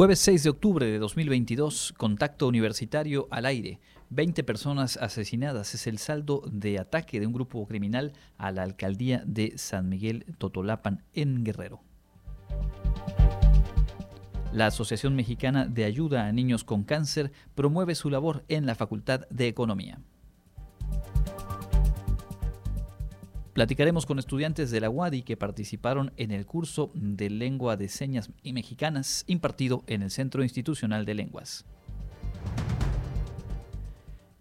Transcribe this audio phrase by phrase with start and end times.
[0.00, 3.80] Jueves 6 de octubre de 2022, contacto universitario al aire.
[4.08, 9.22] 20 personas asesinadas es el saldo de ataque de un grupo criminal a la alcaldía
[9.26, 11.82] de San Miguel Totolapan en Guerrero.
[14.54, 19.28] La Asociación Mexicana de Ayuda a Niños con Cáncer promueve su labor en la Facultad
[19.28, 20.00] de Economía.
[23.52, 28.30] Platicaremos con estudiantes de la UADI que participaron en el curso de lengua de señas
[28.44, 31.64] mexicanas impartido en el Centro Institucional de Lenguas.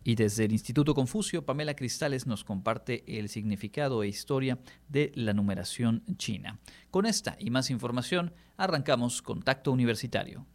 [0.04, 5.34] Y desde el Instituto Confucio, Pamela Cristales nos comparte el significado e historia de la
[5.34, 6.60] numeración china.
[6.92, 10.46] Con esta y más información, arrancamos Contacto Universitario.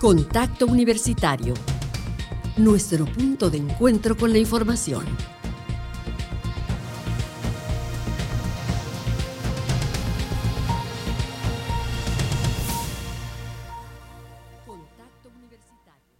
[0.00, 1.54] Contacto Universitario
[2.56, 5.04] nuestro punto de encuentro con la información.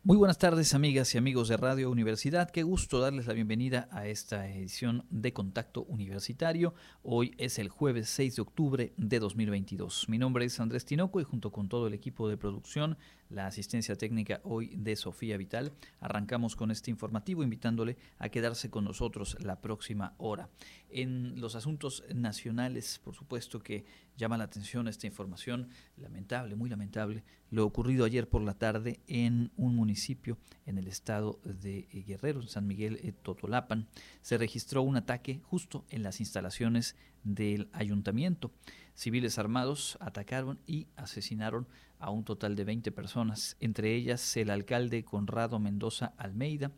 [0.08, 4.06] Muy buenas tardes amigas y amigos de Radio Universidad, qué gusto darles la bienvenida a
[4.06, 6.72] esta edición de Contacto Universitario.
[7.02, 10.08] Hoy es el jueves 6 de octubre de 2022.
[10.08, 12.96] Mi nombre es Andrés Tinoco y junto con todo el equipo de producción
[13.30, 15.72] la asistencia técnica hoy de Sofía Vital.
[16.00, 20.48] Arrancamos con este informativo invitándole a quedarse con nosotros la próxima hora.
[20.90, 23.84] En los asuntos nacionales, por supuesto que
[24.16, 29.50] llama la atención esta información lamentable, muy lamentable, lo ocurrido ayer por la tarde en
[29.56, 33.88] un municipio en el estado de Guerrero, en San Miguel eh, Totolapan.
[34.20, 36.94] Se registró un ataque justo en las instalaciones
[37.24, 38.52] del ayuntamiento.
[38.94, 41.66] Civiles armados atacaron y asesinaron
[41.98, 46.70] a un total de 20 personas, entre ellas el alcalde Conrado Mendoza Almeida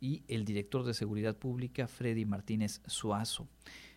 [0.00, 3.48] y el director de Seguridad Pública Freddy Martínez Suazo.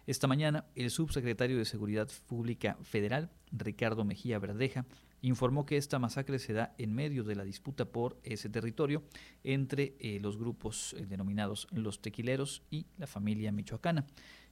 [0.08, 4.86] Esta mañana, el subsecretario de Seguridad Pública Federal, Ricardo Mejía Verdeja,
[5.22, 9.04] informó que esta masacre se da en medio de la disputa por ese territorio
[9.44, 14.06] entre eh, los grupos eh, denominados los tequileros y la familia michoacana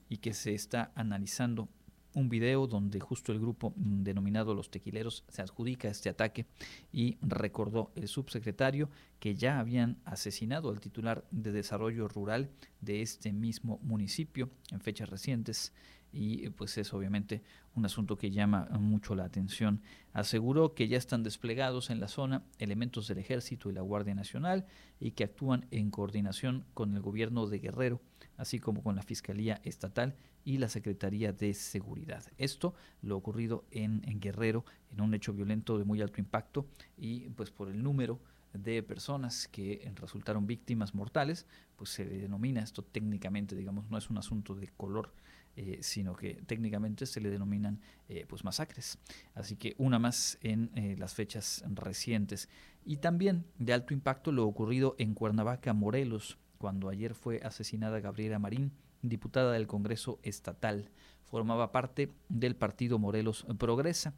[0.08, 1.68] y que se está analizando
[2.14, 6.46] un video donde justo el grupo mm, denominado Los Tequileros se adjudica este ataque
[6.92, 8.88] y recordó el subsecretario
[9.18, 12.50] que ya habían asesinado al titular de desarrollo rural
[12.80, 15.72] de este mismo municipio en fechas recientes
[16.14, 17.42] y pues es obviamente
[17.74, 19.82] un asunto que llama mucho la atención.
[20.12, 24.64] Aseguró que ya están desplegados en la zona elementos del ejército y la Guardia Nacional
[25.00, 28.00] y que actúan en coordinación con el gobierno de Guerrero,
[28.36, 30.14] así como con la Fiscalía Estatal
[30.44, 32.24] y la Secretaría de Seguridad.
[32.38, 37.50] Esto lo ocurrido en, Guerrero, en un hecho violento de muy alto impacto y pues
[37.50, 38.20] por el número
[38.52, 44.18] de personas que resultaron víctimas mortales, pues se denomina esto técnicamente, digamos, no es un
[44.18, 45.12] asunto de color,
[45.56, 48.98] eh, sino que técnicamente se le denominan eh, pues masacres.
[49.34, 52.48] Así que una más en eh, las fechas recientes.
[52.84, 58.40] Y también de alto impacto lo ocurrido en Cuernavaca, Morelos, cuando ayer fue asesinada Gabriela
[58.40, 58.72] Marín,
[59.02, 60.90] diputada del Congreso Estatal.
[61.22, 64.14] Formaba parte del partido Morelos Progresa.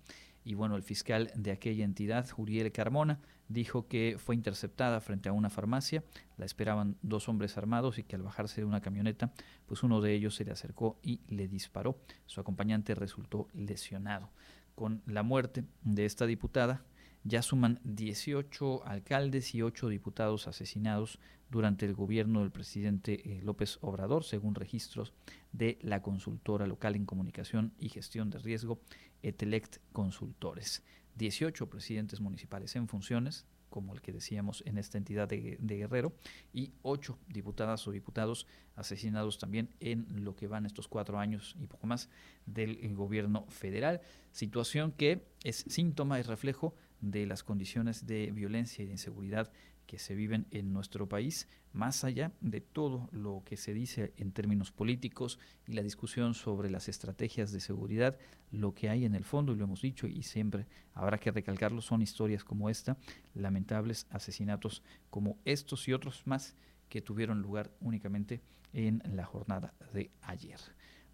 [0.46, 3.18] Y bueno, el fiscal de aquella entidad, Juriel Carmona,
[3.48, 6.04] dijo que fue interceptada frente a una farmacia.
[6.36, 9.32] La esperaban dos hombres armados y que al bajarse de una camioneta,
[9.66, 11.98] pues uno de ellos se le acercó y le disparó.
[12.26, 14.30] Su acompañante resultó lesionado.
[14.76, 16.84] Con la muerte de esta diputada,
[17.26, 21.18] ya suman 18 alcaldes y 8 diputados asesinados
[21.50, 25.12] durante el gobierno del presidente eh, López Obrador, según registros
[25.52, 28.80] de la consultora local en comunicación y gestión de riesgo,
[29.22, 30.84] Etelect Consultores.
[31.16, 36.14] 18 presidentes municipales en funciones, como el que decíamos en esta entidad de, Guerrero,
[36.52, 41.66] y 8 diputadas o diputados asesinados también en lo que van estos cuatro años y
[41.66, 42.08] poco más
[42.44, 44.00] del eh, gobierno federal.
[44.30, 49.50] Situación que es síntoma y reflejo de las condiciones de violencia y de inseguridad
[49.86, 54.32] que se viven en nuestro país, más allá de todo lo que se dice en
[54.32, 58.18] términos políticos y la discusión sobre las estrategias de seguridad,
[58.50, 61.80] lo que hay en el fondo, y lo hemos dicho y siempre habrá que recalcarlo,
[61.80, 62.96] son historias como esta,
[63.34, 66.56] lamentables asesinatos como estos y otros más
[66.88, 68.40] que tuvieron lugar únicamente
[68.72, 70.60] en la jornada de ayer.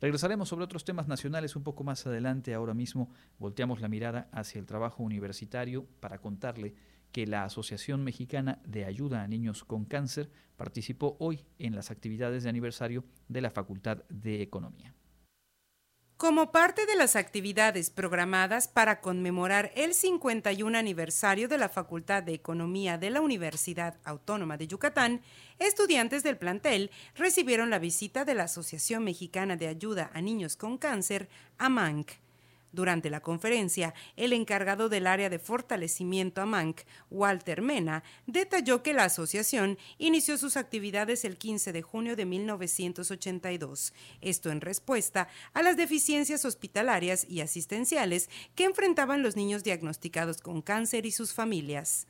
[0.03, 2.55] Regresaremos sobre otros temas nacionales un poco más adelante.
[2.55, 3.09] Ahora mismo
[3.39, 6.75] volteamos la mirada hacia el trabajo universitario para contarle
[7.13, 12.43] que la Asociación Mexicana de Ayuda a Niños con Cáncer participó hoy en las actividades
[12.43, 14.93] de aniversario de la Facultad de Economía.
[16.23, 22.33] Como parte de las actividades programadas para conmemorar el 51 aniversario de la Facultad de
[22.33, 25.23] Economía de la Universidad Autónoma de Yucatán,
[25.59, 30.79] estudiantes del plantel recibieron la visita de la Asociación Mexicana de Ayuda a Niños con
[30.79, 31.29] Cáncer,
[31.59, 32.22] AMANC.
[32.73, 36.81] Durante la conferencia, el encargado del área de fortalecimiento AMANC,
[37.11, 43.93] Walter Mena, detalló que la asociación inició sus actividades el 15 de junio de 1982,
[44.23, 50.63] esto en respuesta a las deficiencias hospitalarias y asistenciales que enfrentaban los niños diagnosticados con
[50.63, 52.07] cáncer y sus familias.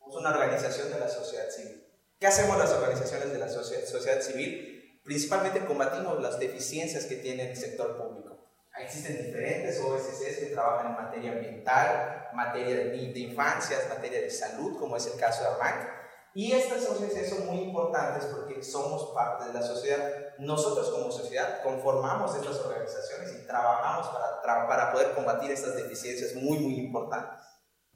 [0.00, 1.84] Una organización de la sociedad civil.
[2.18, 5.00] ¿Qué hacemos las organizaciones de la sociedad civil?
[5.04, 8.37] Principalmente combatimos las deficiencias que tiene el sector público
[8.80, 14.78] Existen diferentes OSCs que trabajan en materia ambiental, materia de, de infancias, materia de salud,
[14.78, 15.98] como es el caso de AMAC.
[16.34, 20.36] Y estas OSCs son muy importantes porque somos parte de la sociedad.
[20.38, 24.06] Nosotros como sociedad conformamos estas organizaciones y trabajamos
[24.42, 27.37] para, para poder combatir estas deficiencias muy, muy importantes.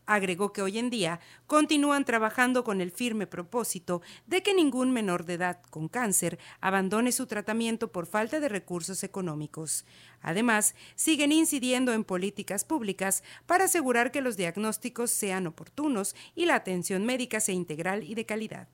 [0.07, 5.25] Agregó que hoy en día continúan trabajando con el firme propósito de que ningún menor
[5.25, 9.85] de edad con cáncer abandone su tratamiento por falta de recursos económicos.
[10.21, 16.57] Además, siguen incidiendo en políticas públicas para asegurar que los diagnósticos sean oportunos y la
[16.57, 18.69] atención médica sea integral y de calidad.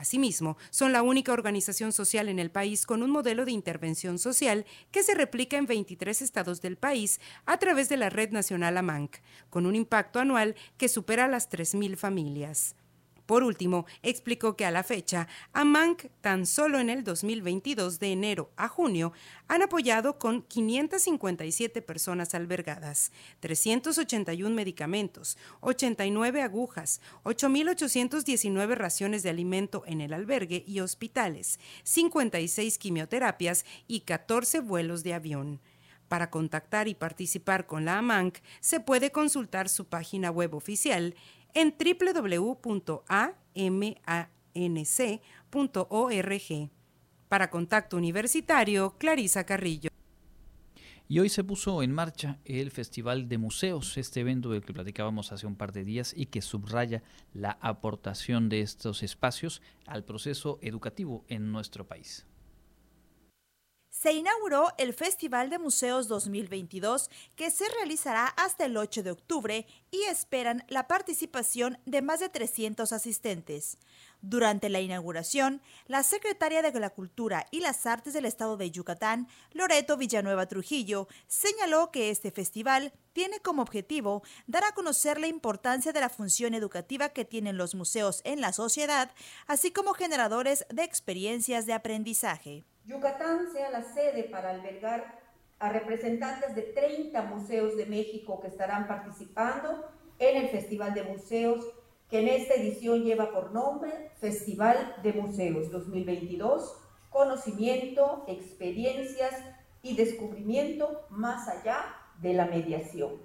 [0.00, 4.64] Asimismo, son la única organización social en el país con un modelo de intervención social
[4.90, 9.18] que se replica en 23 estados del país a través de la Red Nacional AMANC,
[9.50, 12.76] con un impacto anual que supera las 3.000 familias.
[13.30, 18.50] Por último, explicó que a la fecha, AMANC tan solo en el 2022 de enero
[18.56, 19.12] a junio
[19.46, 30.00] han apoyado con 557 personas albergadas, 381 medicamentos, 89 agujas, 8.819 raciones de alimento en
[30.00, 35.60] el albergue y hospitales, 56 quimioterapias y 14 vuelos de avión.
[36.10, 41.14] Para contactar y participar con la AMANC se puede consultar su página web oficial
[41.54, 43.10] en www.amanc.org.
[47.28, 49.90] Para Contacto Universitario, Clarisa Carrillo.
[51.08, 55.32] Y hoy se puso en marcha el Festival de Museos, este evento del que platicábamos
[55.32, 57.02] hace un par de días y que subraya
[57.34, 62.26] la aportación de estos espacios al proceso educativo en nuestro país
[64.00, 69.66] se inauguró el Festival de Museos 2022 que se realizará hasta el 8 de octubre
[69.90, 73.76] y esperan la participación de más de 300 asistentes.
[74.22, 79.28] Durante la inauguración, la secretaria de la Cultura y las Artes del Estado de Yucatán,
[79.52, 85.92] Loreto Villanueva Trujillo, señaló que este festival tiene como objetivo dar a conocer la importancia
[85.92, 89.10] de la función educativa que tienen los museos en la sociedad,
[89.46, 92.64] así como generadores de experiencias de aprendizaje.
[92.90, 95.20] Yucatán sea la sede para albergar
[95.60, 99.88] a representantes de 30 museos de México que estarán participando
[100.18, 101.64] en el Festival de Museos,
[102.08, 106.78] que en esta edición lleva por nombre Festival de Museos 2022,
[107.10, 109.34] conocimiento, experiencias
[109.82, 113.22] y descubrimiento más allá de la mediación.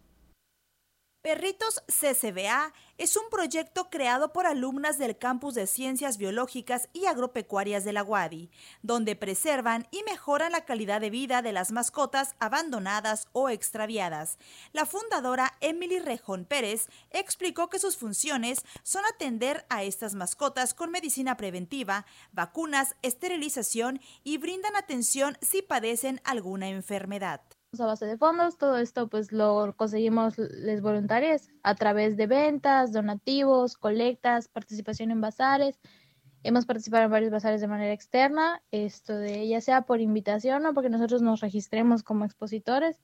[1.21, 7.83] Perritos CCBA es un proyecto creado por alumnas del campus de Ciencias Biológicas y Agropecuarias
[7.83, 8.49] de la UADI,
[8.83, 14.37] donde preservan y mejoran la calidad de vida de las mascotas abandonadas o extraviadas.
[14.71, 20.89] La fundadora Emily Rejón Pérez explicó que sus funciones son atender a estas mascotas con
[20.89, 27.41] medicina preventiva, vacunas, esterilización y brindan atención si padecen alguna enfermedad
[27.77, 32.91] a base de fondos, todo esto pues lo conseguimos les voluntarios a través de ventas,
[32.91, 35.79] donativos, colectas, participación en bazares
[36.41, 40.73] Hemos participado en varios bazares de manera externa, esto de ya sea por invitación o
[40.73, 42.97] porque nosotros nos registremos como expositores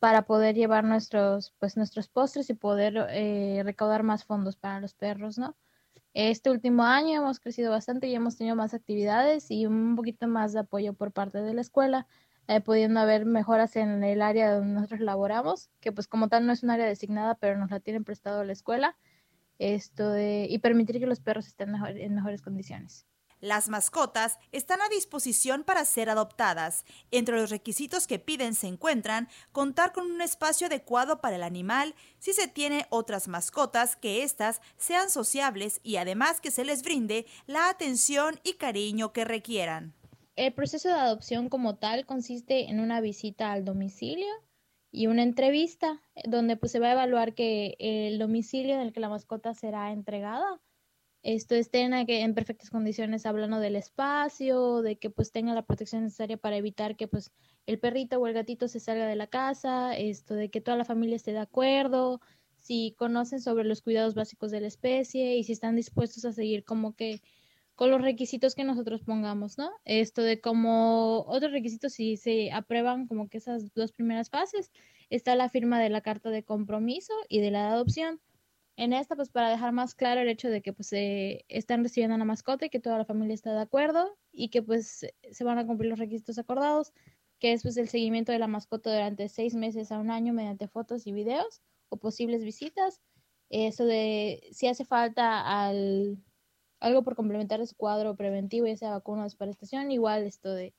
[0.00, 4.94] para poder llevar nuestros, pues, nuestros postres y poder eh, recaudar más fondos para los
[4.94, 5.56] perros, ¿no?
[6.12, 10.52] Este último año hemos crecido bastante y hemos tenido más actividades y un poquito más
[10.52, 12.08] de apoyo por parte de la escuela,
[12.48, 16.52] eh, pudiendo haber mejoras en el área donde nosotros laboramos, que pues como tal no
[16.52, 18.96] es un área designada, pero nos la tienen prestado la escuela,
[19.58, 23.06] esto de, y permitir que los perros estén en mejores condiciones.
[23.42, 26.84] Las mascotas están a disposición para ser adoptadas.
[27.10, 31.96] Entre los requisitos que piden se encuentran contar con un espacio adecuado para el animal,
[32.20, 37.26] si se tiene otras mascotas, que éstas sean sociables y además que se les brinde
[37.46, 39.92] la atención y cariño que requieran.
[40.36, 44.32] El proceso de adopción como tal consiste en una visita al domicilio
[44.90, 49.00] y una entrevista donde pues se va a evaluar que el domicilio en el que
[49.00, 50.60] la mascota será entregada
[51.22, 56.36] esto estén en perfectas condiciones hablando del espacio, de que pues tenga la protección necesaria
[56.36, 57.30] para evitar que pues
[57.66, 60.84] el perrito o el gatito se salga de la casa, esto de que toda la
[60.84, 62.20] familia esté de acuerdo,
[62.58, 66.64] si conocen sobre los cuidados básicos de la especie y si están dispuestos a seguir
[66.64, 67.20] como que
[67.82, 69.68] con los requisitos que nosotros pongamos, ¿no?
[69.84, 74.70] Esto de como otros requisitos, si se aprueban como que esas dos primeras fases,
[75.10, 78.20] está la firma de la carta de compromiso y de la adopción
[78.76, 82.14] en esta, pues para dejar más claro el hecho de que pues eh, están recibiendo
[82.14, 85.58] una mascota y que toda la familia está de acuerdo y que pues se van
[85.58, 86.92] a cumplir los requisitos acordados,
[87.40, 90.68] que es pues el seguimiento de la mascota durante seis meses a un año mediante
[90.68, 93.02] fotos y videos o posibles visitas.
[93.50, 96.22] Eso de si hace falta al,
[96.82, 100.74] algo por complementar su cuadro preventivo, ya sea vacuna o desparestación, igual esto de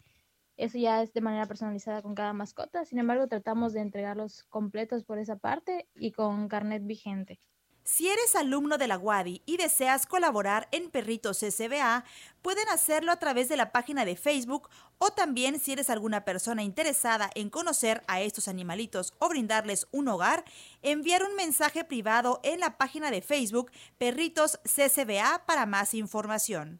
[0.58, 2.86] eso ya es de manera personalizada con cada mascota.
[2.86, 7.40] Sin embargo, tratamos de entregarlos completos por esa parte y con carnet vigente.
[7.84, 12.06] Si eres alumno de la WADI y deseas colaborar en Perritos SBA,
[12.42, 16.64] pueden hacerlo a través de la página de Facebook o también si eres alguna persona
[16.64, 20.46] interesada en conocer a estos animalitos o brindarles un hogar,
[20.82, 26.80] enviar un mensaje privado en la página de Facebook Perritos CSBA para más información.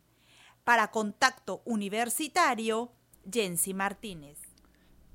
[0.64, 2.94] Para contacto universitario,
[3.30, 4.43] Jensi Martínez.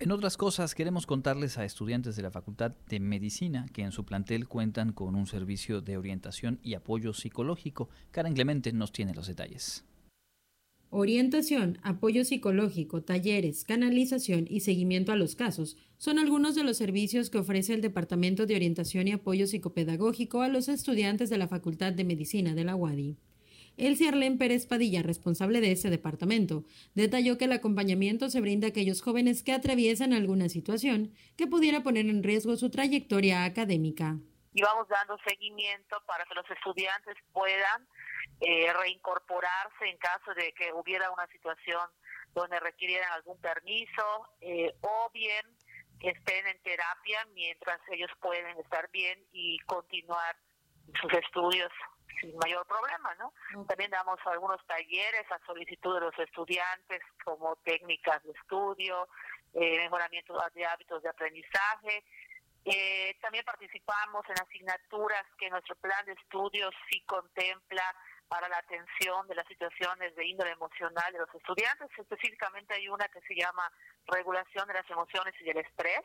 [0.00, 4.04] En otras cosas, queremos contarles a estudiantes de la Facultad de Medicina que en su
[4.04, 7.88] plantel cuentan con un servicio de orientación y apoyo psicológico.
[8.12, 9.84] Karen Clemente nos tiene los detalles.
[10.90, 17.28] Orientación, apoyo psicológico, talleres, canalización y seguimiento a los casos son algunos de los servicios
[17.28, 21.92] que ofrece el Departamento de Orientación y Apoyo Psicopedagógico a los estudiantes de la Facultad
[21.92, 23.16] de Medicina de la UADI.
[23.78, 28.70] Elsie Arlén Pérez Padilla, responsable de ese departamento, detalló que el acompañamiento se brinda a
[28.70, 34.16] aquellos jóvenes que atraviesan alguna situación que pudiera poner en riesgo su trayectoria académica.
[34.52, 37.87] Y vamos dando seguimiento para que los estudiantes puedan
[38.40, 41.88] eh, reincorporarse en caso de que hubiera una situación
[42.35, 45.47] donde requirieran algún permiso eh, o bien
[46.00, 50.37] estén en terapia mientras ellos pueden estar bien y continuar
[51.00, 51.70] sus estudios
[52.20, 53.32] sin mayor problema, ¿no?
[53.66, 59.08] También damos algunos talleres a solicitud de los estudiantes como técnicas de estudio,
[59.54, 62.04] eh, mejoramiento de hábitos de aprendizaje.
[62.64, 67.82] Eh, también participamos en asignaturas que nuestro plan de estudios sí contempla
[68.28, 71.88] para la atención de las situaciones de índole emocional de los estudiantes.
[71.96, 73.70] Específicamente hay una que se llama
[74.06, 76.02] regulación de las emociones y del estrés,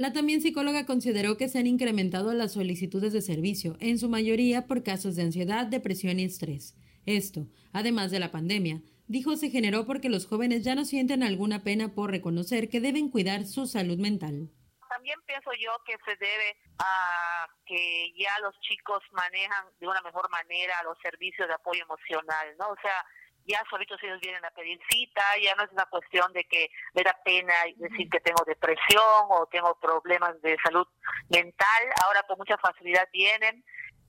[0.00, 4.66] la también psicóloga consideró que se han incrementado las solicitudes de servicio, en su mayoría
[4.66, 6.74] por casos de ansiedad, depresión y estrés.
[7.04, 11.64] Esto, además de la pandemia, dijo se generó porque los jóvenes ya no sienten alguna
[11.64, 14.48] pena por reconocer que deben cuidar su salud mental.
[14.88, 20.30] También pienso yo que se debe a que ya los chicos manejan de una mejor
[20.30, 22.70] manera los servicios de apoyo emocional, ¿no?
[22.70, 23.04] O sea,
[23.46, 27.02] ya solitos ellos vienen a pedir cita, ya no es una cuestión de que me
[27.02, 30.86] da pena decir que tengo depresión o tengo problemas de salud
[31.28, 33.64] mental, ahora con mucha facilidad vienen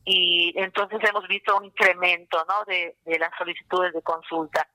[0.06, 2.66] y entonces hemos visto un incremento ¿no?
[2.66, 4.68] de, de las solicitudes de consulta.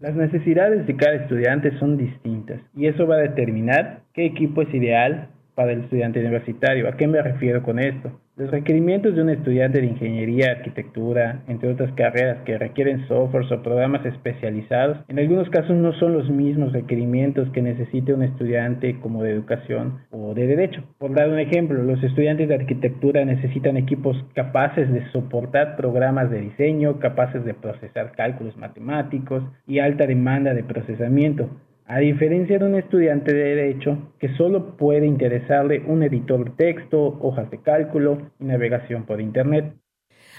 [0.00, 4.72] Las necesidades de cada estudiante son distintas y eso va a determinar qué equipo es
[4.72, 6.88] ideal para el estudiante universitario.
[6.88, 8.18] ¿A qué me refiero con esto?
[8.38, 13.64] Los requerimientos de un estudiante de ingeniería, arquitectura, entre otras carreras que requieren softwares o
[13.64, 19.24] programas especializados, en algunos casos no son los mismos requerimientos que necesite un estudiante como
[19.24, 20.84] de educación o de derecho.
[20.98, 26.40] Por dar un ejemplo, los estudiantes de arquitectura necesitan equipos capaces de soportar programas de
[26.40, 31.50] diseño, capaces de procesar cálculos matemáticos y alta demanda de procesamiento
[31.88, 37.18] a diferencia de un estudiante de derecho que solo puede interesarle un editor de texto,
[37.22, 39.74] hojas de cálculo y navegación por Internet.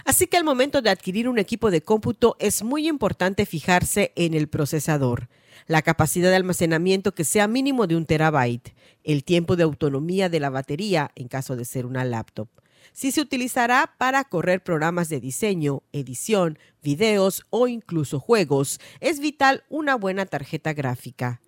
[0.05, 4.35] Así que al momento de adquirir un equipo de cómputo es muy importante fijarse en
[4.35, 5.27] el procesador,
[5.65, 10.39] la capacidad de almacenamiento que sea mínimo de un terabyte, el tiempo de autonomía de
[10.39, 12.47] la batería en caso de ser una laptop,
[12.93, 19.63] si se utilizará para correr programas de diseño, edición, videos o incluso juegos, es vital
[19.69, 21.41] una buena tarjeta gráfica.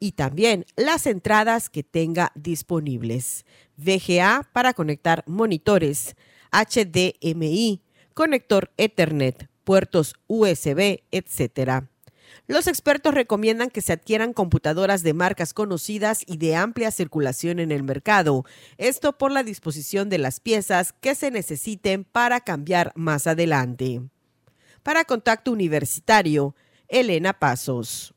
[0.00, 3.44] Y también las entradas que tenga disponibles.
[3.76, 6.14] VGA para conectar monitores,
[6.52, 7.82] HDMI,
[8.14, 11.84] conector Ethernet, puertos USB, etc.
[12.48, 17.70] Los expertos recomiendan que se adquieran computadoras de marcas conocidas y de amplia circulación en
[17.70, 18.46] el mercado,
[18.78, 24.00] esto por la disposición de las piezas que se necesiten para cambiar más adelante.
[24.82, 26.54] Para Contacto Universitario,
[26.88, 28.14] Elena Pasos.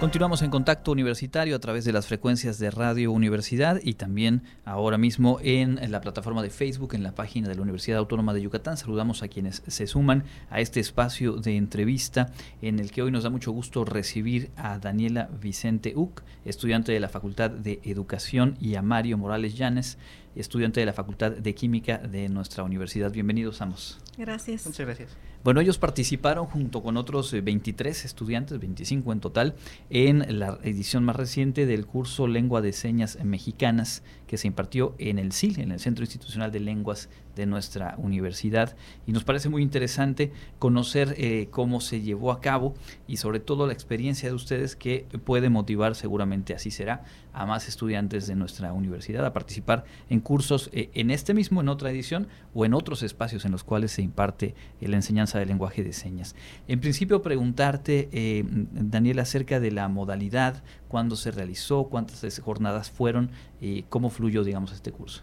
[0.00, 4.96] Continuamos en contacto universitario a través de las frecuencias de Radio Universidad y también ahora
[4.96, 8.78] mismo en la plataforma de Facebook, en la página de la Universidad Autónoma de Yucatán.
[8.78, 12.32] Saludamos a quienes se suman a este espacio de entrevista
[12.62, 17.00] en el que hoy nos da mucho gusto recibir a Daniela Vicente Uc, estudiante de
[17.00, 19.98] la Facultad de Educación, y a Mario Morales Llanes,
[20.36, 23.10] estudiante de la Facultad de Química de nuestra universidad.
[23.10, 23.98] Bienvenidos ambos.
[24.16, 24.66] Gracias.
[24.66, 25.16] Muchas gracias.
[25.42, 29.54] Bueno, ellos participaron junto con otros 23 eh, estudiantes, 25 en total,
[29.88, 35.18] en la edición más reciente del curso Lengua de Señas Mexicanas que se impartió en
[35.18, 38.76] el CIL, en el Centro Institucional de Lenguas de nuestra universidad.
[39.06, 42.74] Y nos parece muy interesante conocer eh, cómo se llevó a cabo
[43.06, 47.68] y sobre todo la experiencia de ustedes que puede motivar, seguramente así será, a más
[47.68, 52.28] estudiantes de nuestra universidad a participar en cursos eh, en este mismo, en otra edición
[52.54, 56.34] o en otros espacios en los cuales se imparte la enseñanza del lenguaje de señas.
[56.66, 63.30] En principio, preguntarte, eh, Daniel, acerca de la modalidad, cuándo se realizó, cuántas jornadas fueron,
[63.60, 65.22] y cómo fluyó, digamos, este curso.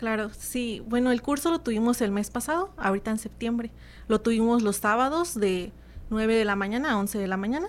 [0.00, 0.82] Claro, sí.
[0.86, 3.70] Bueno, el curso lo tuvimos el mes pasado, ahorita en septiembre.
[4.08, 5.72] Lo tuvimos los sábados de
[6.08, 7.68] 9 de la mañana a 11 de la mañana.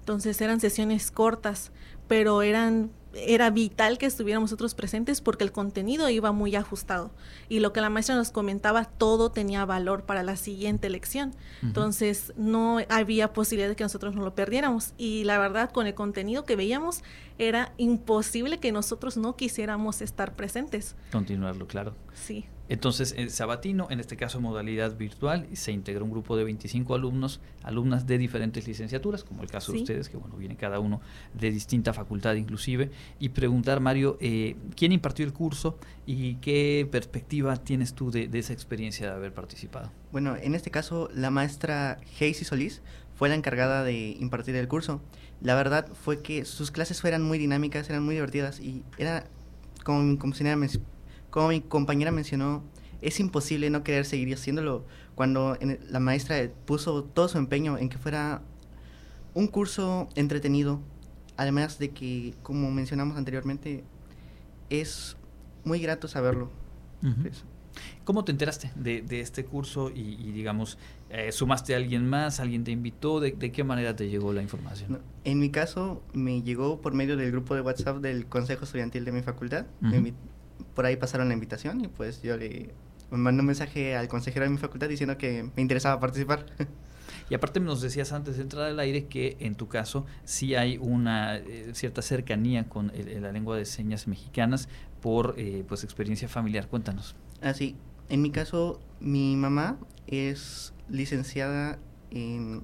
[0.00, 1.70] Entonces eran sesiones cortas,
[2.08, 7.10] pero eran era vital que estuviéramos nosotros presentes porque el contenido iba muy ajustado
[7.48, 11.34] y lo que la maestra nos comentaba todo tenía valor para la siguiente lección.
[11.62, 15.94] Entonces no había posibilidad de que nosotros no lo perdiéramos y la verdad con el
[15.94, 17.02] contenido que veíamos
[17.38, 20.96] era imposible que nosotros no quisiéramos estar presentes.
[21.12, 21.94] Continuarlo, claro.
[22.14, 22.46] Sí.
[22.68, 27.40] Entonces, en Sabatino, en este caso modalidad virtual, se integró un grupo de 25 alumnos,
[27.62, 31.00] alumnas de diferentes licenciaturas, como el caso de ustedes, que bueno, viene cada uno
[31.32, 37.56] de distinta facultad inclusive, y preguntar, Mario, eh, ¿quién impartió el curso y qué perspectiva
[37.56, 39.90] tienes tú de, esa experiencia de haber participado?
[40.12, 42.82] Bueno, en este caso, la maestra Heisy Solís
[43.18, 45.00] fue la encargada de impartir el curso.
[45.40, 49.24] La verdad fue que sus clases eran muy dinámicas, eran muy divertidas y era,
[49.84, 50.56] como, como señora
[51.30, 52.62] como mi compañera mencionó,
[53.02, 54.84] es imposible no querer seguir haciéndolo
[55.16, 55.58] cuando
[55.90, 58.40] la maestra puso todo su empeño en que fuera
[59.34, 60.80] un curso entretenido,
[61.36, 63.82] además de que, como mencionamos anteriormente,
[64.70, 65.16] es
[65.64, 66.50] muy grato saberlo.
[68.04, 70.78] ¿Cómo te enteraste de, este curso y, digamos,
[71.10, 73.20] eh, sumaste a alguien más, alguien te invitó?
[73.20, 75.00] ¿De, qué manera te llegó la información?
[75.24, 79.12] en mi caso, me llegó por medio del grupo de WhatsApp del Consejo Estudiantil de
[79.12, 79.66] mi facultad
[80.74, 82.70] por ahí pasaron la invitación y pues yo le
[83.10, 86.46] mandé un mensaje al consejero de mi facultad diciendo que me interesaba participar.
[87.30, 90.78] Y aparte nos decías antes de entrar al aire que en tu caso sí hay
[90.78, 92.90] una eh, cierta cercanía con
[93.20, 94.68] la lengua de señas mexicanas
[95.02, 96.68] por eh, pues experiencia familiar.
[96.68, 97.16] Cuéntanos.
[97.42, 101.78] Así, ah, en mi caso, mi mamá es licenciada
[102.10, 102.62] en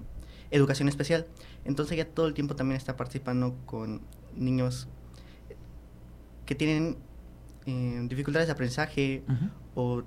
[0.50, 1.26] educación especial,
[1.64, 4.02] entonces ella todo el tiempo también está participando con
[4.36, 4.88] niños
[6.46, 6.96] que tienen
[7.66, 9.22] eh, dificultades de aprendizaje
[9.74, 10.02] o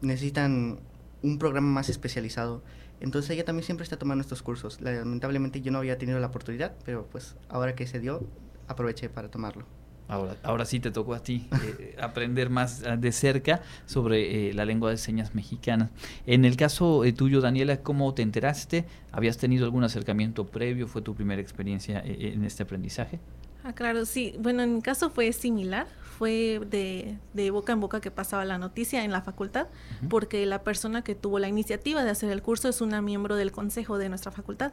[0.00, 0.80] necesitan
[1.22, 2.62] un programa más especializado.
[3.00, 4.80] Entonces ella también siempre está tomando estos cursos.
[4.80, 8.26] Lamentablemente yo no había tenido la oportunidad, pero pues ahora que se dio,
[8.68, 9.66] aproveché para tomarlo.
[10.08, 14.54] Ahora, ahora sí te tocó a ti eh, aprender más ah, de cerca sobre eh,
[14.54, 15.90] la lengua de señas mexicana.
[16.26, 18.84] En el caso eh, tuyo, Daniela, ¿cómo te enteraste?
[19.10, 20.86] ¿Habías tenido algún acercamiento previo?
[20.86, 23.18] ¿Fue tu primera experiencia en este aprendizaje?
[23.64, 24.36] Ah, claro, sí.
[24.38, 25.88] Bueno, en mi caso fue similar.
[26.18, 29.66] Fue de, de boca en boca que pasaba la noticia en la facultad,
[30.08, 33.52] porque la persona que tuvo la iniciativa de hacer el curso es una miembro del
[33.52, 34.72] consejo de nuestra facultad.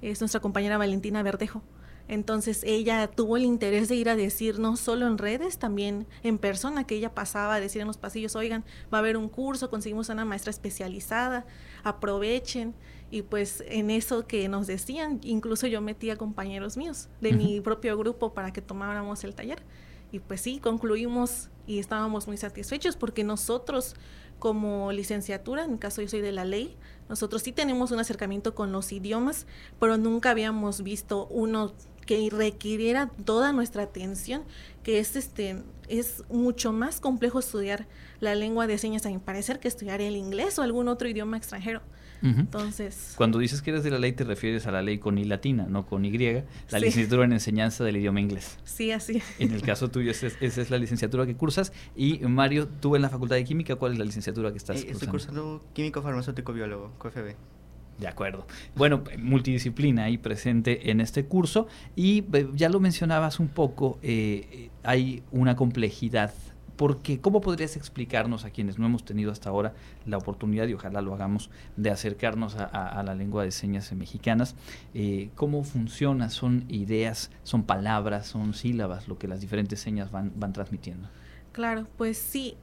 [0.00, 1.62] Es nuestra compañera Valentina Verdejo.
[2.08, 6.38] Entonces ella tuvo el interés de ir a decir no solo en redes, también en
[6.38, 9.68] persona, que ella pasaba a decir en los pasillos, oigan, va a haber un curso,
[9.68, 11.46] conseguimos una maestra especializada,
[11.84, 12.74] aprovechen.
[13.10, 17.60] Y pues en eso que nos decían, incluso yo metí a compañeros míos de mi
[17.60, 19.62] propio grupo para que tomáramos el taller.
[20.10, 23.94] Y pues sí, concluimos y estábamos muy satisfechos porque nosotros
[24.38, 26.76] como licenciatura, en mi caso yo soy de la ley,
[27.08, 29.46] nosotros sí tenemos un acercamiento con los idiomas,
[29.80, 31.72] pero nunca habíamos visto uno
[32.08, 34.42] que requiriera toda nuestra atención,
[34.82, 37.86] que es este es mucho más complejo estudiar
[38.20, 41.36] la lengua de señas a mi parecer que estudiar el inglés o algún otro idioma
[41.36, 41.82] extranjero.
[42.22, 45.24] Entonces, cuando dices que eres de la ley te refieres a la ley con i
[45.24, 48.58] latina, no con y, la licenciatura en enseñanza del idioma inglés.
[48.64, 49.22] Sí, así.
[49.38, 53.10] En el caso tuyo esa es, la licenciatura que cursas y Mario, tú en la
[53.10, 54.94] Facultad de Química, ¿cuál es la licenciatura que estás eh, cursando?
[54.94, 57.57] Estoy cursando químico farmacéutico biólogo, QFB.
[57.98, 58.46] De acuerdo.
[58.76, 64.70] Bueno, multidisciplina ahí presente en este curso y eh, ya lo mencionabas un poco, eh,
[64.84, 66.32] hay una complejidad
[66.76, 69.74] porque ¿cómo podrías explicarnos a quienes no hemos tenido hasta ahora
[70.06, 74.54] la oportunidad, y ojalá lo hagamos, de acercarnos a, la lengua de señas mexicanas?
[74.94, 76.30] Eh, ¿Cómo funciona?
[76.30, 81.08] ¿Son ideas, son palabras, son sílabas lo que las diferentes señas van, van transmitiendo?
[81.50, 82.56] Claro, pues sí,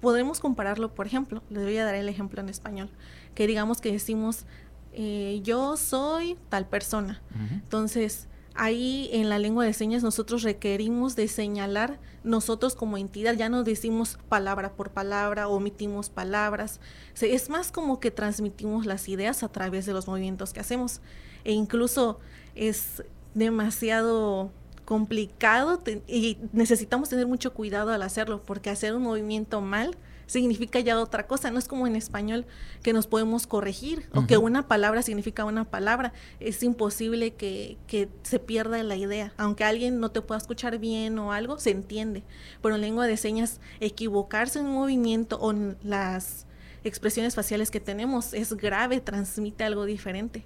[0.00, 2.90] podemos compararlo, por ejemplo, les voy a dar el ejemplo en español,
[3.36, 4.44] que digamos que decimos
[4.92, 7.22] eh, yo soy tal persona.
[7.50, 13.48] Entonces, ahí en la lengua de señas nosotros requerimos de señalar nosotros como entidad, ya
[13.48, 16.80] no decimos palabra por palabra, omitimos palabras,
[17.20, 21.00] es más como que transmitimos las ideas a través de los movimientos que hacemos.
[21.44, 22.20] E incluso
[22.54, 23.02] es
[23.34, 24.52] demasiado
[24.84, 29.96] complicado y necesitamos tener mucho cuidado al hacerlo porque hacer un movimiento mal
[30.26, 31.50] significa ya otra cosa.
[31.50, 32.46] No es como en español
[32.82, 36.12] que nos podemos corregir o que una palabra significa una palabra.
[36.40, 39.32] Es imposible que, que, se pierda la idea.
[39.36, 42.22] Aunque alguien no te pueda escuchar bien o algo, se entiende.
[42.62, 46.46] Pero en lengua de señas, equivocarse en un movimiento o en las
[46.84, 50.44] expresiones faciales que tenemos es grave, transmite algo diferente.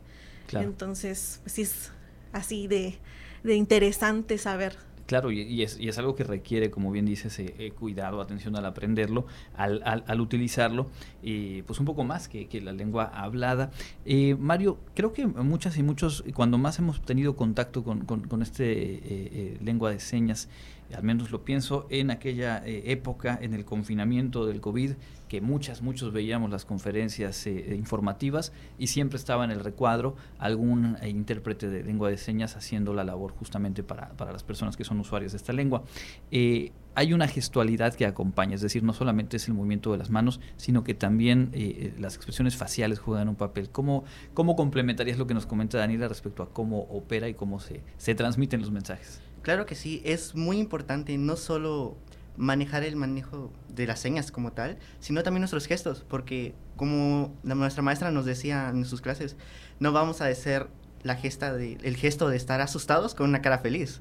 [0.52, 1.90] Entonces, pues sí es
[2.32, 2.98] así de,
[3.42, 4.76] de interesante saber.
[5.06, 8.56] Claro, y, es, y, es, algo que requiere, como bien dices, eh, eh, cuidado, atención
[8.56, 10.88] al aprenderlo, al, al, utilizarlo,
[11.22, 13.70] y pues un poco más que, que la lengua hablada.
[14.04, 19.56] Eh, Mario, creo que muchas y muchos, cuando más hemos tenido contacto con, con, este
[19.62, 20.48] lengua de señas,
[20.94, 24.92] al menos lo pienso, en aquella época, en el confinamiento del COVID,
[25.28, 30.96] que muchas, muchos veíamos las conferencias eh, informativas y siempre estaba en el recuadro algún
[31.00, 34.84] eh, intérprete de lengua de señas haciendo la labor justamente para, para las personas que
[34.84, 35.82] son usuarios de esta lengua.
[36.30, 40.08] Eh, hay una gestualidad que acompaña, es decir, no solamente es el movimiento de las
[40.08, 41.52] manos, sino que también
[41.98, 43.68] las expresiones faciales juegan un papel.
[43.68, 47.82] ¿Cómo, ¿Cómo complementarías lo que nos comenta Daniela respecto a cómo opera y cómo se,
[47.98, 49.20] se transmiten los mensajes?
[49.46, 51.96] Claro que sí, es muy importante no solo
[52.36, 57.82] manejar el manejo de las señas como tal, sino también nuestros gestos, porque como nuestra
[57.82, 59.36] maestra nos decía en sus clases,
[59.80, 60.68] no vamos a hacer
[61.02, 63.98] la gesta de, el gesto de estar asustados con una cara feliz.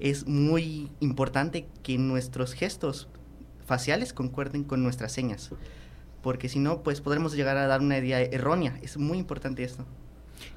[0.00, 3.08] Es muy importante que nuestros gestos
[3.66, 5.50] faciales concuerden con nuestras señas,
[6.22, 8.78] porque si no, pues podremos llegar a dar una idea errónea.
[8.82, 9.84] Es muy importante esto.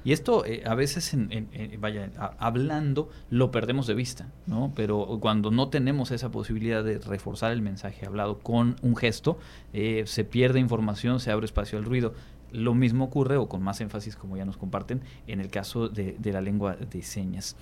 [0.04, 4.72] Y esto eh, a veces, en, vaya, hablando, lo perdemos de vista, ¿no?
[4.74, 9.38] Pero cuando no tenemos esa posibilidad de reforzar el mensaje hablado con un gesto,
[9.72, 12.14] eh, se pierde información, se abre espacio al ruido.
[12.52, 16.16] Lo mismo ocurre, o con más énfasis, como ya nos comparten, en el caso de,
[16.22, 17.56] la lengua de señas.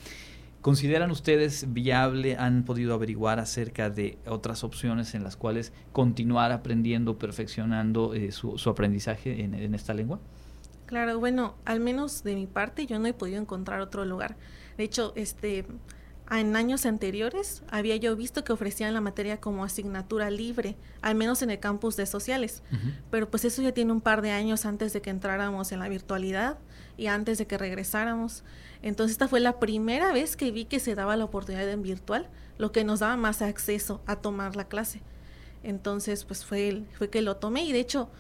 [0.61, 7.19] ¿Consideran ustedes viable, han podido averiguar acerca de otras opciones en las cuales continuar aprendiendo,
[7.19, 10.21] perfeccionando eh, su, aprendizaje en esta lengua?
[10.91, 14.35] Claro, bueno, al menos de mi parte yo no he podido encontrar otro lugar.
[14.77, 15.65] De hecho, este
[16.33, 21.43] en años anteriores había yo visto que ofrecían la materia como asignatura libre, al menos
[21.43, 22.65] en el campus de sociales.
[23.09, 25.89] Pero pues eso ya tiene un par de años antes de que entráramos en la
[25.89, 26.59] virtualidad
[26.97, 28.43] y antes de que regresáramos.
[28.83, 32.29] Entonces esta fue la primera vez que vi que se daba la oportunidad en virtual,
[32.59, 35.03] lo que nos daba más acceso a tomar la clase.
[35.63, 38.11] Entonces pues fue, fue que lo tomé y de hecho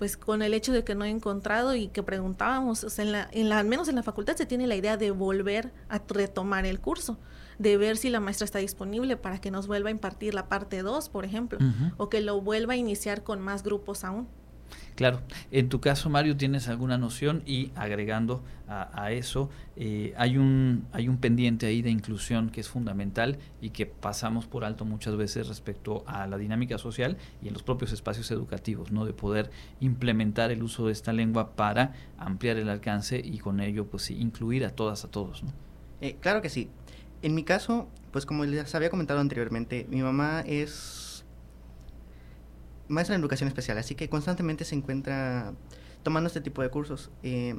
[0.00, 3.12] pues con el hecho de que no he encontrado y que preguntábamos, o sea, en
[3.12, 6.00] la, en la, al menos en la facultad se tiene la idea de volver a
[6.08, 7.18] retomar el curso
[7.58, 10.80] de ver si la maestra está disponible para que nos vuelva a impartir la parte
[10.80, 11.58] 2, por ejemplo,
[11.98, 14.26] o que lo vuelva a iniciar con más grupos aún.
[14.94, 20.86] Claro, en tu caso Mario tienes alguna noción y agregando a, eso eh, hay un
[20.92, 25.16] hay un pendiente ahí de inclusión que es fundamental y que pasamos por alto muchas
[25.16, 29.50] veces respecto a la dinámica social y en los propios espacios educativos, no de poder
[29.80, 34.64] implementar el uso de esta lengua para ampliar el alcance y con ello pues incluir
[34.64, 35.42] a todas a todos.
[35.42, 35.52] ¿no?
[36.00, 36.68] Eh, claro que sí.
[37.22, 40.99] En mi caso, pues como les había comentado anteriormente, mi mamá es
[42.90, 45.54] maestra en educación especial, así que constantemente se encuentra
[46.02, 47.10] tomando este tipo de cursos.
[47.22, 47.58] Eh,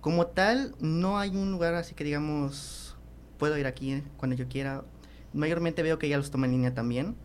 [0.00, 2.96] como tal, no hay un lugar así que digamos,
[3.38, 4.84] puedo ir aquí cuando yo quiera.
[5.32, 7.16] Mayormente veo que ella los toma en línea también.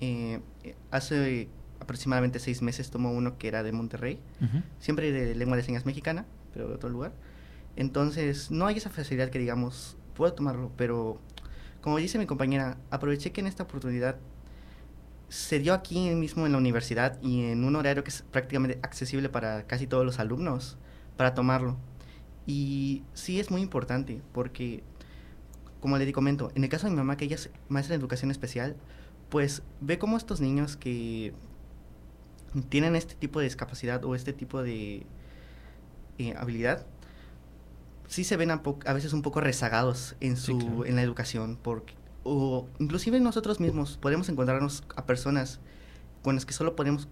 [0.00, 0.40] Eh,
[0.90, 1.48] hace
[1.80, 4.20] aproximadamente seis meses tomó uno que era de Monterrey,
[4.78, 7.12] siempre de lengua de señas mexicana, pero de otro lugar.
[7.76, 11.20] Entonces, no hay esa facilidad que digamos, puedo tomarlo, pero
[11.80, 14.16] como dice mi compañera, aproveché que en esta oportunidad
[15.28, 19.28] se dio aquí mismo en la universidad y en un horario que es prácticamente accesible
[19.28, 20.78] para casi todos los alumnos
[21.16, 21.76] para tomarlo.
[22.46, 24.82] Y sí es muy importante porque,
[25.80, 28.30] como le comento, en el caso de mi mamá, que ella es maestra de educación
[28.30, 28.76] especial,
[29.28, 31.34] pues ve cómo estos niños que
[32.70, 35.04] tienen este tipo de discapacidad o este tipo de
[36.18, 36.86] eh, habilidad,
[38.06, 38.62] sí se ven a,
[38.94, 41.97] veces un poco rezagados en, su, en la educación, porque,
[42.28, 45.60] o inclusive nosotros mismos podemos encontrarnos a personas
[46.22, 47.08] con las que solo podemos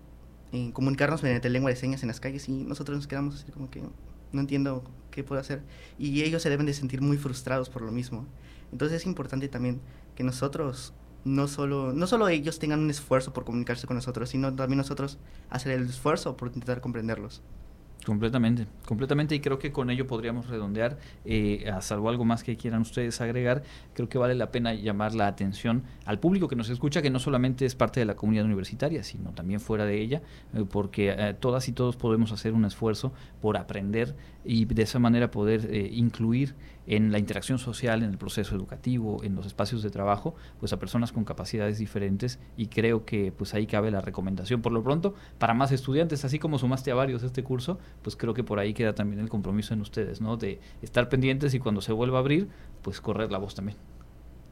[0.53, 3.71] eh, comunicarnos mediante lengua de señas en las calles y nosotros nos quedamos así como
[3.71, 3.83] que
[4.33, 5.63] no entiendo qué puedo hacer
[5.99, 8.27] y ellos se deben de sentir muy frustrados por lo mismo.
[8.73, 9.81] Entonces es importante también
[10.15, 10.93] que nosotros
[11.25, 15.19] no solo, no solo ellos tengan un esfuerzo por comunicarse con nosotros, sino también nosotros
[15.51, 17.43] hacer el esfuerzo por intentar comprenderlos.
[18.07, 22.57] Completamente, completamente y creo que con ello podríamos redondear, eh, a salvo algo más que
[22.57, 23.65] quieran ustedes agregar,
[23.95, 27.19] creo que vale la pena llamar la atención al público que nos escucha, que no
[27.19, 30.23] solamente es parte de la comunidad universitaria, sino también fuera de ella,
[30.55, 34.15] eh, porque eh, todas y todos podemos hacer un esfuerzo por aprender
[34.47, 36.55] y de esa manera poder incluir
[36.87, 40.79] en la interacción social, en el proceso educativo, en los espacios de trabajo, pues a
[40.79, 44.63] personas con capacidades diferentes y creo que pues ahí cabe la recomendación.
[44.63, 48.35] Por lo pronto, para más estudiantes, así como sumaste a varios este curso, pues creo
[48.35, 50.37] que por ahí queda también el compromiso en ustedes, ¿no?
[50.37, 52.49] De estar pendientes y cuando se vuelva a abrir,
[52.83, 53.79] pues correr la voz también.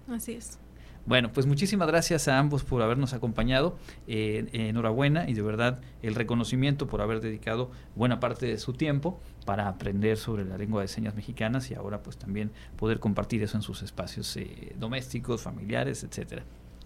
[0.09, 0.59] Así es.
[1.07, 3.77] Bueno, pues muchísimas gracias a ambos por habernos acompañado.
[4.07, 9.21] Eh, enhorabuena y de verdad el reconocimiento por haber dedicado buena parte de su tiempo
[9.45, 13.57] para aprender sobre la lengua de señas mexicanas y ahora pues también poder compartir eso
[13.57, 16.45] en sus espacios eh, domésticos, familiares, etcétera.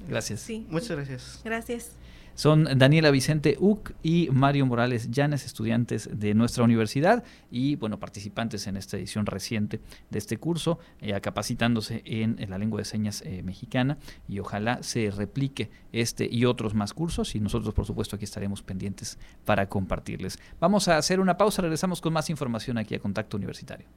[0.08, 0.40] Gracias.
[0.40, 0.66] Sí.
[0.68, 1.40] Muchas gracias.
[1.44, 1.92] Gracias.
[2.38, 8.68] Son Daniela Vicente Uc y Mario Morales Llanes, estudiantes de nuestra universidad y bueno, participantes
[8.68, 13.42] en esta edición reciente de este curso, eh, capacitándose en, la lengua de señas eh,
[13.42, 13.98] mexicana
[14.28, 18.62] y ojalá se replique este y otros más cursos y nosotros por supuesto aquí estaremos
[18.62, 20.38] pendientes para compartirles.
[20.60, 23.88] Vamos a hacer una pausa, regresamos con más información aquí a Contacto Universitario.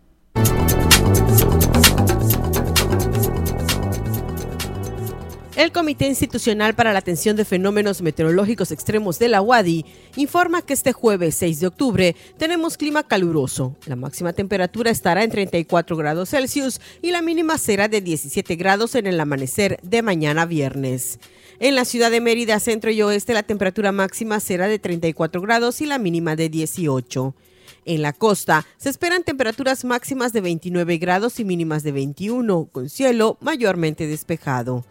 [5.57, 9.85] El Comité Institucional para la Atención de Fenómenos Meteorológicos Extremos de la UADI
[10.15, 13.75] informa que este jueves 6 de octubre tenemos clima caluroso.
[13.85, 18.95] La máxima temperatura estará en 34 grados Celsius y la mínima será de 17 grados
[18.95, 21.19] en el amanecer de mañana viernes.
[21.59, 25.81] En la ciudad de Mérida, centro y oeste, la temperatura máxima será de 34 grados
[25.81, 27.35] y la mínima de 18.
[27.83, 32.89] En la costa se esperan temperaturas máximas de 29 grados y mínimas de 21, con
[32.89, 34.85] cielo mayormente despejado.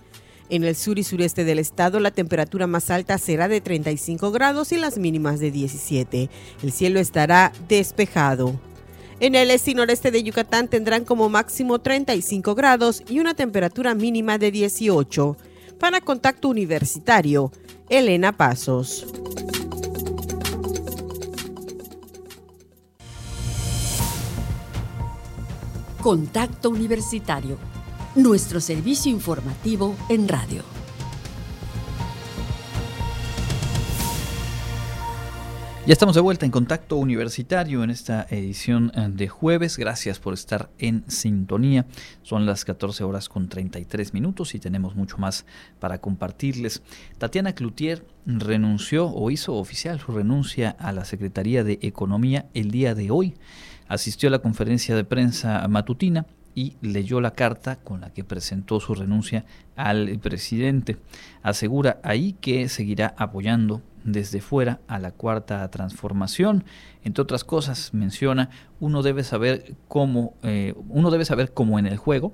[0.50, 4.72] En el sur y sureste del estado la temperatura más alta será de 35 grados
[4.72, 6.28] y las mínimas de 17.
[6.64, 8.58] El cielo estará despejado.
[9.20, 13.94] En el este y noreste de Yucatán tendrán como máximo 35 grados y una temperatura
[13.94, 15.36] mínima de 18.
[15.78, 17.52] Para Contacto Universitario,
[17.88, 19.06] Elena Pasos.
[26.02, 27.69] Contacto Universitario
[28.14, 30.62] nuestro servicio informativo en radio.
[35.86, 39.76] Ya estamos de vuelta en Contacto Universitario en esta edición eh, de jueves.
[39.78, 41.86] Gracias por estar en sintonía.
[42.22, 45.46] Son las 14 horas con 33 minutos y tenemos mucho más
[45.78, 46.82] para compartirles.
[47.18, 52.94] Tatiana Cloutier renunció o hizo oficial su renuncia a la Secretaría de Economía el día
[52.94, 53.34] de hoy.
[53.88, 58.80] Asistió a la conferencia de prensa matutina y leyó la carta con la que presentó
[58.80, 59.44] su renuncia
[59.76, 60.96] al presidente.
[61.42, 66.64] Asegura ahí que seguirá apoyando desde fuera a la cuarta transformación.
[67.04, 71.96] Entre otras cosas, menciona, uno debe saber cómo, eh, uno debe saber cómo en el
[71.96, 72.32] juego,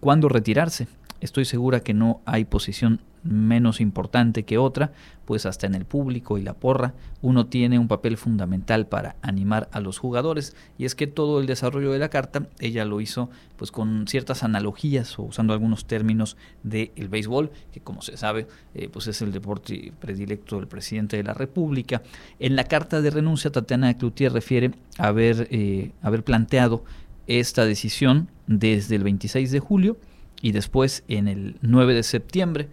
[0.00, 0.88] cuándo retirarse.
[1.20, 4.92] Estoy segura que no hay posición menos importante que otra,
[5.24, 9.68] pues hasta en el público y la porra uno tiene un papel fundamental para animar
[9.72, 10.54] a los jugadores.
[10.78, 14.44] Y es que todo el desarrollo de la carta ella lo hizo pues con ciertas
[14.44, 19.32] analogías o usando algunos términos del béisbol que como se sabe eh, pues es el
[19.32, 22.02] deporte predilecto del presidente de la república.
[22.38, 26.84] En la carta de renuncia Tatiana Cloutier refiere haber, eh, haber planteado
[27.26, 29.96] esta decisión desde el 26 de julio
[30.42, 32.68] y después en el 9 de septiembre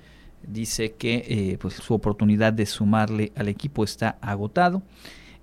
[0.48, 4.84] dice que eh, pues su oportunidad de sumarle al equipo está agotado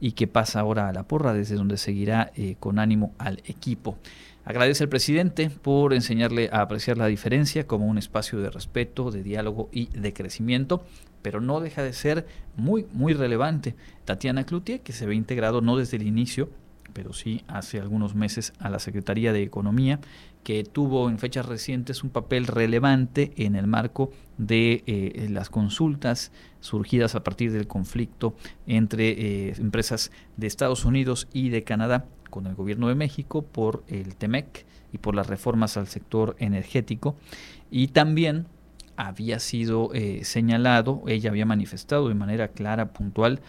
[0.00, 3.98] y que pasa ahora a la porra desde donde seguirá eh, con ánimo al equipo.
[4.44, 9.22] Agradece al presidente por enseñarle a apreciar la diferencia como un espacio de respeto, de
[9.22, 10.82] diálogo y de crecimiento,
[11.22, 13.74] pero no deja de ser muy, muy relevante.
[14.06, 16.48] Tatiana Cloutier, que se ve integrado no desde el inicio,
[16.94, 20.00] pero sí hace algunos meses a la Secretaría de Economía,
[20.42, 26.32] que tuvo en fechas recientes un papel relevante en el marco de eh, las consultas
[26.60, 28.34] surgidas a partir del conflicto
[28.66, 33.84] entre eh, empresas de Estados Unidos y de Canadá con el gobierno de México por
[33.88, 37.16] el TEMEC y por las reformas al sector energético.
[37.70, 38.46] Y también
[39.06, 43.40] había sido eh, señalado, ella había manifestado de manera clara, puntual,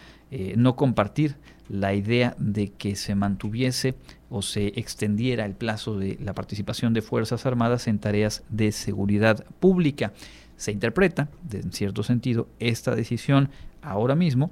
[0.56, 1.36] no compartir
[1.68, 3.96] la idea de que se mantuviese
[4.30, 9.44] o se extendiera el plazo de la participación de Fuerzas Armadas en tareas de seguridad
[9.60, 10.12] pública.
[10.56, 13.50] Se interpreta, en cierto sentido, esta decisión
[13.82, 14.50] ahora mismo,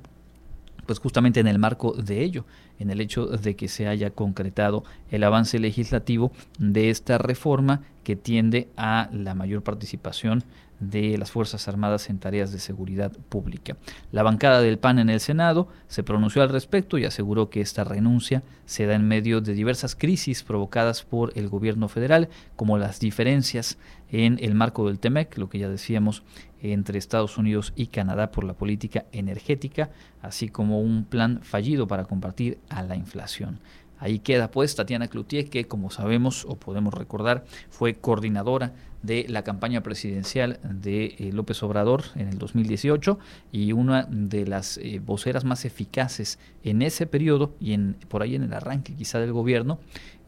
[0.87, 2.45] pues justamente en el marco de ello,
[2.79, 8.17] en el hecho de que se haya concretado el avance legislativo de esta reforma que
[8.17, 10.43] tiende a la mayor participación
[10.81, 13.77] de las Fuerzas Armadas en tareas de seguridad pública.
[14.11, 17.85] La bancada del PAN en el Senado se pronunció al respecto y aseguró que esta
[17.85, 22.99] renuncia se da en medio de diversas crisis provocadas por el gobierno federal, como las
[22.99, 23.79] diferencias
[24.11, 26.23] en el marco del TEMEC, lo que ya decíamos,
[26.62, 29.90] entre Estados Unidos y Canadá por la política energética,
[30.23, 33.61] así como un plan fallido para combatir a la inflación.
[34.01, 39.43] Ahí queda pues Tatiana Cloutier, que como sabemos o podemos recordar, fue coordinadora de la
[39.43, 43.19] campaña presidencial de eh, López Obrador en el 2018
[43.51, 48.35] y una de las eh, voceras más eficaces en ese periodo y en por ahí
[48.35, 49.79] en el arranque quizá del gobierno,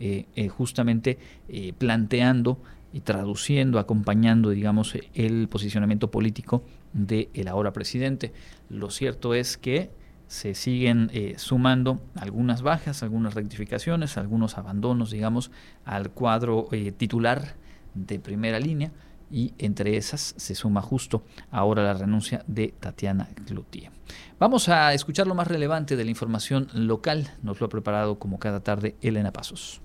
[0.01, 1.19] eh, justamente
[1.79, 2.59] planteando
[2.93, 8.33] y traduciendo, acompañando, digamos, el posicionamiento político del el ahora presidente.
[8.69, 9.91] Lo cierto es que
[10.27, 15.51] se siguen sumando algunas bajas, algunas rectificaciones, algunos abandonos, digamos,
[15.85, 17.55] al cuadro titular
[17.95, 18.93] de primera línea
[19.31, 23.91] y entre esas se suma justo ahora la renuncia de Tatiana Cloutier.
[24.39, 27.31] Vamos a escuchar lo más relevante de la información local.
[27.43, 29.81] Nos lo ha preparado como cada tarde Elena Pasos.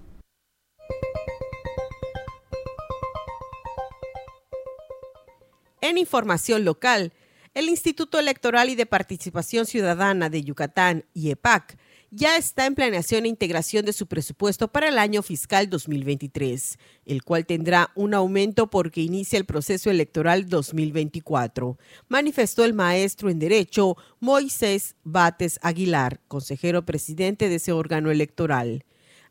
[5.80, 7.14] En información local,
[7.58, 11.76] el Instituto Electoral y de Participación Ciudadana de Yucatán, IEPAC,
[12.12, 17.24] ya está en planeación e integración de su presupuesto para el año fiscal 2023, el
[17.24, 23.98] cual tendrá un aumento porque inicia el proceso electoral 2024, manifestó el maestro en Derecho
[24.20, 28.86] Moisés Bates Aguilar, consejero presidente de ese órgano electoral.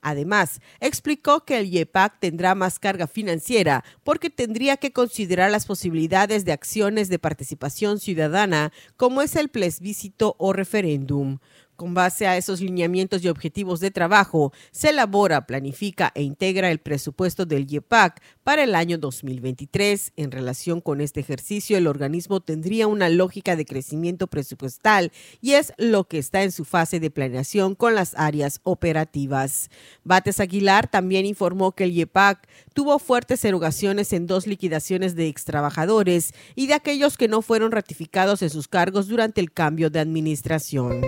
[0.09, 6.45] Además, explicó que el IEPAC tendrá más carga financiera porque tendría que considerar las posibilidades
[6.45, 11.38] de acciones de participación ciudadana como es el plebiscito o referéndum.
[11.77, 16.79] Con base a esos lineamientos y objetivos de trabajo, se elabora, planifica e integra el
[16.79, 20.15] presupuesto del IEPAC para el año 2023.
[20.17, 25.12] En relación con este ejercicio, el organismo tendría una lógica de crecimiento presupuestal
[25.43, 29.68] y es lo que está en su fase de planeación con las áreas operativas.
[30.03, 36.33] Bates Aguilar también informó que el IEPAC tuvo fuertes erogaciones en dos liquidaciones de extrabajadores
[36.55, 41.03] y de aquellos que no fueron ratificados en sus cargos durante el cambio de administración.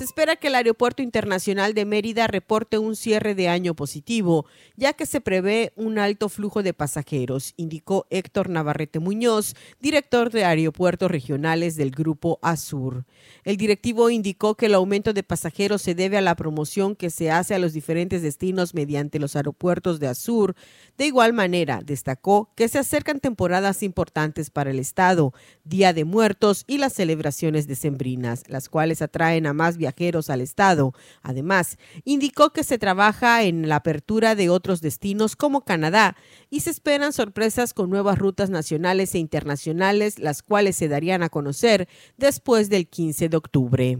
[0.00, 4.94] Se espera que el Aeropuerto Internacional de Mérida reporte un cierre de año positivo, ya
[4.94, 11.10] que se prevé un alto flujo de pasajeros, indicó Héctor Navarrete Muñoz, director de aeropuertos
[11.10, 13.04] regionales del Grupo Azur.
[13.44, 17.30] El directivo indicó que el aumento de pasajeros se debe a la promoción que se
[17.30, 20.54] hace a los diferentes destinos mediante los aeropuertos de Azur.
[20.96, 25.34] De igual manera, destacó que se acercan temporadas importantes para el Estado,
[25.64, 29.89] Día de Muertos y las celebraciones decembrinas, las cuales atraen a más viajeros
[30.28, 30.92] al Estado.
[31.22, 36.16] Además, indicó que se trabaja en la apertura de otros destinos como Canadá
[36.50, 41.28] y se esperan sorpresas con nuevas rutas nacionales e internacionales, las cuales se darían a
[41.28, 43.98] conocer después del 15 de octubre.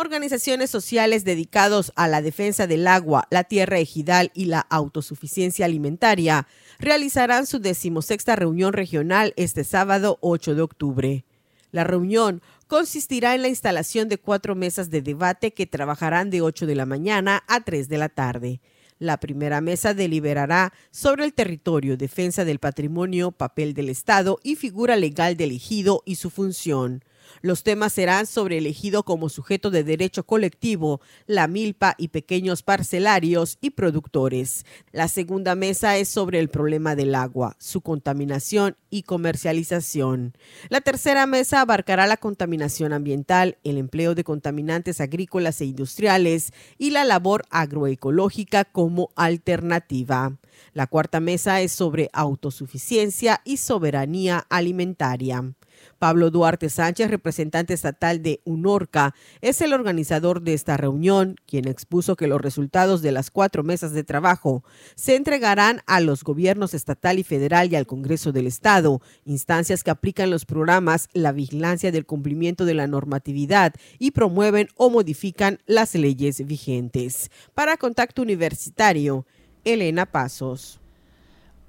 [0.00, 6.46] Organizaciones sociales dedicados a la defensa del agua, la tierra ejidal y la autosuficiencia alimentaria
[6.78, 11.24] realizarán su decimosexta reunión regional este sábado 8 de octubre.
[11.70, 16.66] La reunión consistirá en la instalación de cuatro mesas de debate que trabajarán de 8
[16.66, 18.60] de la mañana a 3 de la tarde.
[18.98, 24.96] La primera mesa deliberará sobre el territorio, defensa del patrimonio, papel del Estado y figura
[24.96, 27.04] legal del ejido y su función.
[27.42, 32.62] Los temas serán sobre el ejido como sujeto de derecho colectivo, la milpa y pequeños
[32.62, 34.64] parcelarios y productores.
[34.92, 40.34] La segunda mesa es sobre el problema del agua, su contaminación y comercialización.
[40.68, 46.90] La tercera mesa abarcará la contaminación ambiental, el empleo de contaminantes agrícolas e industriales y
[46.90, 50.36] la labor agroecológica como alternativa.
[50.72, 55.54] La cuarta mesa es sobre autosuficiencia y soberanía alimentaria.
[55.98, 62.16] Pablo Duarte Sánchez, representante estatal de UNORCA, es el organizador de esta reunión, quien expuso
[62.16, 64.62] que los resultados de las cuatro mesas de trabajo
[64.94, 69.90] se entregarán a los gobiernos estatal y federal y al Congreso del Estado, instancias que
[69.90, 75.94] aplican los programas, la vigilancia del cumplimiento de la normatividad y promueven o modifican las
[75.94, 77.30] leyes vigentes.
[77.54, 79.26] Para Contacto Universitario,
[79.64, 80.80] Elena Pasos.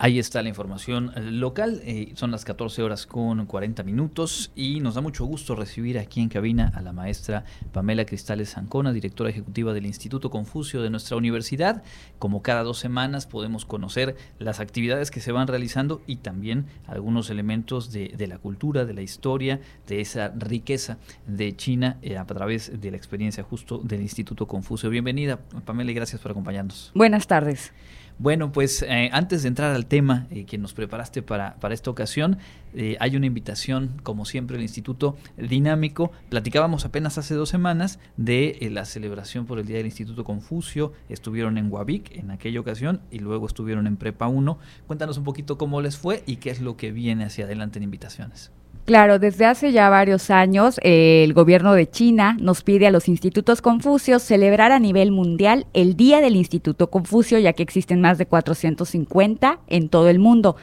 [0.02, 1.82] Ahí está la información eh, local.
[1.84, 6.22] Eh, son las 14 horas con 40 minutos y nos da mucho gusto recibir aquí
[6.22, 7.44] en cabina a la maestra
[7.74, 11.84] Pamela Cristales Zancona, directora ejecutiva del Instituto Confucio de nuestra universidad.
[12.18, 17.30] Como cada dos semanas podemos conocer las actividades que se van realizando y también algunos
[17.30, 20.98] elementos de, la cultura, de la historia, de esa riqueza
[21.28, 24.90] de China eh, a través de la experiencia justo del Instituto Confucio.
[24.90, 26.94] Bienvenida, Pamela, y gracias por acompañarnos.
[26.96, 27.74] Buenas tardes.
[28.20, 31.90] Bueno, pues eh, antes de entrar al tema eh, que nos preparaste para, para esta
[31.90, 32.38] ocasión,
[32.74, 36.12] eh, hay una invitación, como siempre, el Instituto Dinámico.
[36.28, 40.92] Platicábamos apenas hace dos semanas de la celebración por el Día del Instituto Confucio.
[41.08, 44.60] Estuvieron en Huavic en aquella ocasión y luego estuvieron en Prepa 1.
[44.86, 47.84] Cuéntanos un poquito cómo les fue y qué es lo que viene hacia adelante en
[47.84, 48.52] invitaciones.
[48.90, 53.08] Claro, desde hace ya varios años eh, el gobierno de China nos pide a los
[53.08, 58.18] institutos Confucios celebrar a nivel mundial el Día del Instituto Confucio, ya que existen más
[58.18, 60.56] de 450 en todo el mundo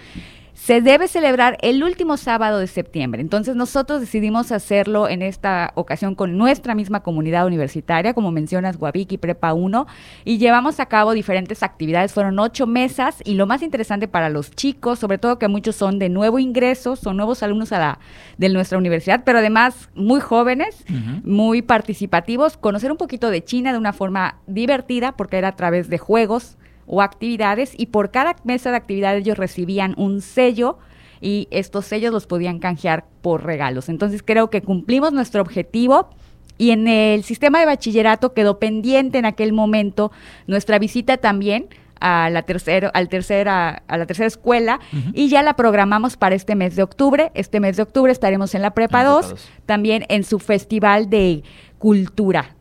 [0.67, 3.21] se debe celebrar el último sábado de septiembre.
[3.21, 9.21] Entonces nosotros decidimos hacerlo en esta ocasión con nuestra misma comunidad universitaria, como mencionas, Guavic
[9.21, 9.87] Prepa 1,
[10.25, 12.13] y llevamos a cabo diferentes actividades.
[12.13, 16.01] Fueron ocho mesas y lo más interesante para los chicos, sobre todo que muchos son
[16.01, 17.99] de nuevo ingreso, son nuevos alumnos a la,
[18.37, 20.85] de nuestra universidad, pero además muy jóvenes,
[21.23, 25.89] muy participativos, conocer un poquito de China de una forma divertida, porque era a través
[25.89, 30.79] de juegos o actividades y por cada mesa de actividades ellos recibían un sello
[31.21, 33.89] y estos sellos los podían canjear por regalos.
[33.89, 36.11] Entonces creo que cumplimos nuestro objetivo.
[36.59, 40.11] Y en el sistema de bachillerato quedó pendiente en aquel momento
[40.47, 41.69] nuestra visita también
[42.01, 44.81] a la tercera, al tercera, a la tercera escuela
[45.13, 47.31] y ya la programamos para este mes de octubre.
[47.35, 49.35] Este mes de octubre estaremos en la Prepa 2,
[49.67, 51.43] también en su festival de
[51.79, 52.57] cultura.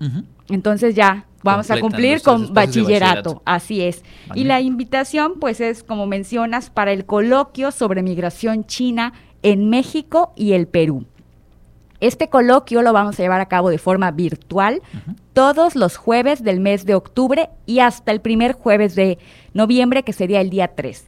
[0.49, 4.03] Entonces ya vamos a cumplir con bachillerato, así es.
[4.33, 10.33] Y la invitación, pues es, como mencionas, para el coloquio sobre migración china en México
[10.35, 11.05] y el Perú.
[12.01, 14.81] Este coloquio lo vamos a llevar a cabo de forma virtual
[15.33, 19.17] todos los jueves del mes de octubre y hasta el primer jueves de
[19.53, 21.05] noviembre, que sería el día 3.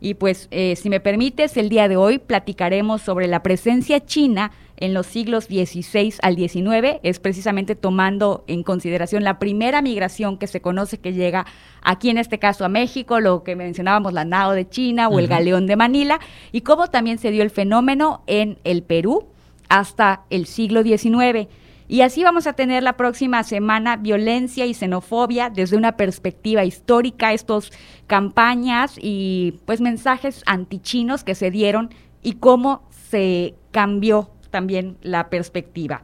[0.00, 4.50] Y pues, eh, si me permites, el día de hoy platicaremos sobre la presencia china
[4.80, 10.46] en los siglos XVI al XIX, es precisamente tomando en consideración la primera migración que
[10.46, 11.46] se conoce que llega
[11.82, 15.28] aquí en este caso a México, lo que mencionábamos, la nao de China o el
[15.28, 16.18] galeón de Manila,
[16.50, 19.28] y cómo también se dio el fenómeno en el Perú
[19.68, 21.48] hasta el siglo XIX.
[21.86, 27.32] Y así vamos a tener la próxima semana violencia y xenofobia desde una perspectiva histórica,
[27.32, 27.72] estos
[28.06, 31.90] campañas y pues mensajes antichinos que se dieron
[32.22, 36.02] y cómo se cambió también la perspectiva.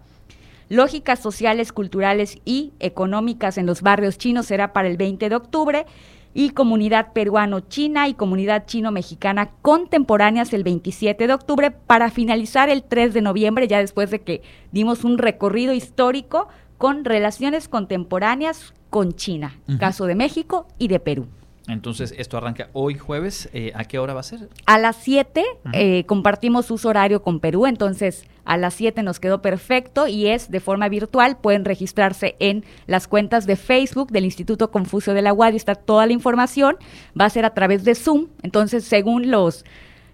[0.69, 5.87] Lógicas sociales, culturales y económicas en los barrios chinos será para el 20 de octubre
[6.35, 13.15] y comunidad peruano-china y comunidad chino-mexicana contemporáneas el 27 de octubre para finalizar el 3
[13.15, 19.59] de noviembre, ya después de que dimos un recorrido histórico con relaciones contemporáneas con China,
[19.79, 21.27] caso de México y de Perú.
[21.69, 23.49] Entonces, esto arranca hoy jueves.
[23.53, 24.49] Eh, ¿A qué hora va a ser?
[24.67, 29.43] A las 7 eh, compartimos uso horario con Perú, entonces a las 7 nos quedó
[29.43, 31.39] perfecto y es de forma virtual.
[31.39, 35.75] Pueden registrarse en las cuentas de Facebook del Instituto Confucio de la UAD y está
[35.75, 36.77] toda la información.
[37.21, 39.65] Va a ser a través de Zoom, entonces según los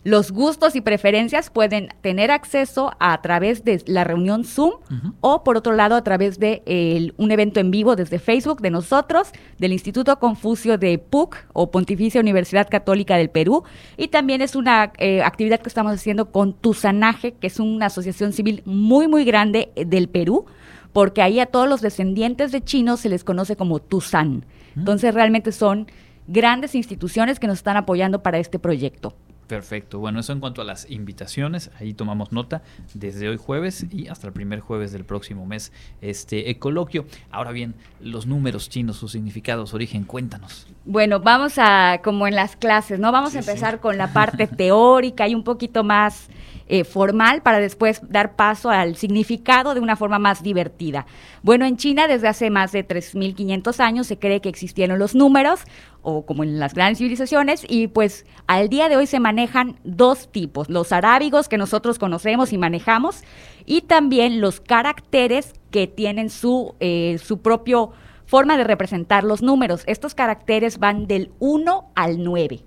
[0.05, 4.73] los gustos y preferencias pueden tener acceso a, través de la reunión Zoom
[5.21, 9.31] o por otro lado a través de un evento en vivo desde Facebook de nosotros,
[9.59, 13.65] del Instituto Confucio de PUC o Pontificia Universidad Católica del Perú
[13.97, 18.33] y también es una eh, actividad que estamos haciendo con Tuzanaje, que es una asociación
[18.33, 20.47] civil muy muy grande eh, del Perú,
[20.93, 24.45] porque ahí a todos los descendientes de chinos se les conoce como Tuzán.
[24.77, 25.87] Entonces realmente son
[26.27, 29.15] grandes instituciones que nos están apoyando para este proyecto.
[29.53, 29.99] Perfecto.
[29.99, 32.63] Bueno, eso en cuanto a las invitaciones, ahí tomamos nota
[32.95, 37.05] desde hoy jueves y hasta el primer jueves del próximo mes este coloquio.
[37.31, 40.67] Ahora bien, los números chinos, sus significados, origen, cuéntanos.
[40.87, 43.13] Bueno, vamos a, como en las clases, ¿no?
[43.13, 46.31] Vamos a empezar con la parte teórica y un poquito más
[46.75, 51.05] eh, formal para después dar paso al significado de una forma más divertida.
[51.43, 55.61] Bueno, en China desde hace más de 3.500 años se cree que existieron los números,
[56.01, 60.33] o como en las grandes civilizaciones, y pues al día de hoy se manejan dos
[60.33, 63.23] tipos, los arábigos que nosotros conocemos y manejamos,
[63.67, 67.91] y también los caracteres que tienen su, eh, su propio
[68.25, 69.83] forma de representar los números.
[69.87, 72.65] Estos caracteres van del 1 al 9.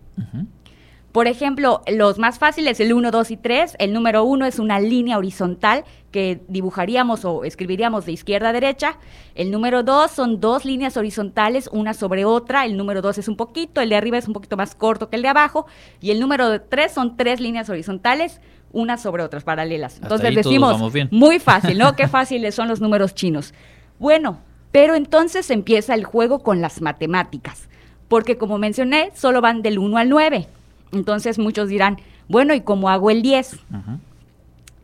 [1.16, 3.78] Por ejemplo, los más fáciles, el 1, 2 y 3.
[3.80, 8.97] El número 1 es una línea horizontal que dibujaríamos o escribiríamos de izquierda a derecha.
[9.34, 12.66] El número 2 son dos líneas horizontales, una sobre otra.
[12.66, 15.16] El número 2 es un poquito, el de arriba es un poquito más corto que
[15.16, 15.68] el de abajo.
[16.01, 18.41] Y el número 3 son tres líneas horizontales,
[18.74, 20.01] unas sobre otras, paralelas.
[20.01, 21.95] Entonces decimos, muy fácil, ¿no?
[21.95, 23.53] Qué fáciles son los números chinos.
[23.99, 24.39] Bueno,
[24.74, 27.70] pero entonces empieza el juego con las matemáticas,
[28.09, 30.49] porque como mencioné, solo van del 1 al 9.
[30.92, 33.60] Entonces muchos dirán, bueno, ¿y cómo hago el 10?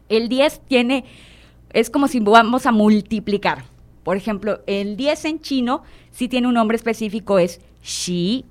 [0.10, 1.06] El 10 tiene,
[1.72, 3.64] es como si vamos a multiplicar.
[4.04, 8.46] Por ejemplo, el 10 en chino sí tiene un nombre específico, es Xi,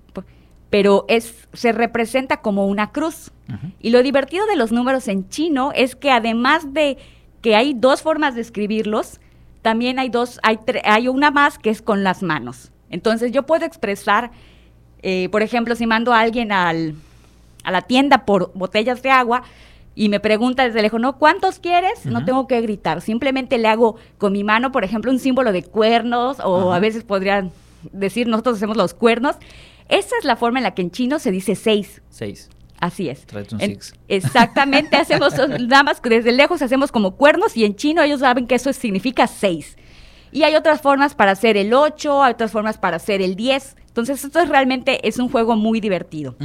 [0.70, 3.32] pero es, se representa como una cruz.
[3.80, 6.98] Y lo divertido de los números en chino es que además de
[7.42, 9.20] que hay dos formas de escribirlos,
[9.62, 12.70] también hay dos, hay, hay una más que es con las manos.
[12.90, 14.30] Entonces yo puedo expresar,
[15.02, 16.94] eh, por ejemplo, si mando a alguien al,
[17.64, 19.42] a la tienda por botellas de agua
[19.94, 21.18] y me pregunta desde lejos, ¿no?
[21.18, 22.06] ¿Cuántos quieres?
[22.06, 25.62] No tengo que gritar, simplemente le hago con mi mano, por ejemplo, un símbolo de
[25.62, 27.50] cuernos o a veces podrían
[27.92, 29.36] decir, nosotros hacemos los cuernos.
[29.88, 32.00] Esa es la forma en la que en chino se dice seis.
[32.10, 32.48] Seis.
[32.78, 33.26] Así es.
[34.08, 38.54] exactamente, hacemos nada más desde lejos hacemos como cuernos y en chino ellos saben que
[38.54, 39.76] eso significa seis.
[40.32, 43.76] Y hay otras formas para hacer el 8, hay otras formas para hacer el 10.
[43.90, 46.36] Entonces, esto es realmente es un juego muy divertido.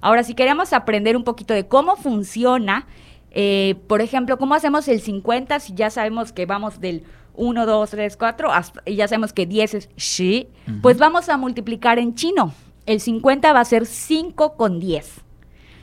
[0.00, 2.86] Ahora, si queremos aprender un poquito de cómo funciona,
[3.32, 7.02] eh, por ejemplo, cómo hacemos el 50, si ya sabemos que vamos del
[7.34, 8.48] 1, 2, 3, 4,
[8.86, 10.48] y ya sabemos que 10 es shi,
[10.80, 12.54] pues vamos a multiplicar en chino.
[12.86, 15.22] El 50 va a ser 5 con 10.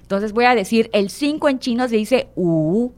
[0.02, 2.92] Entonces voy a decir, el 5 en chino se dice u,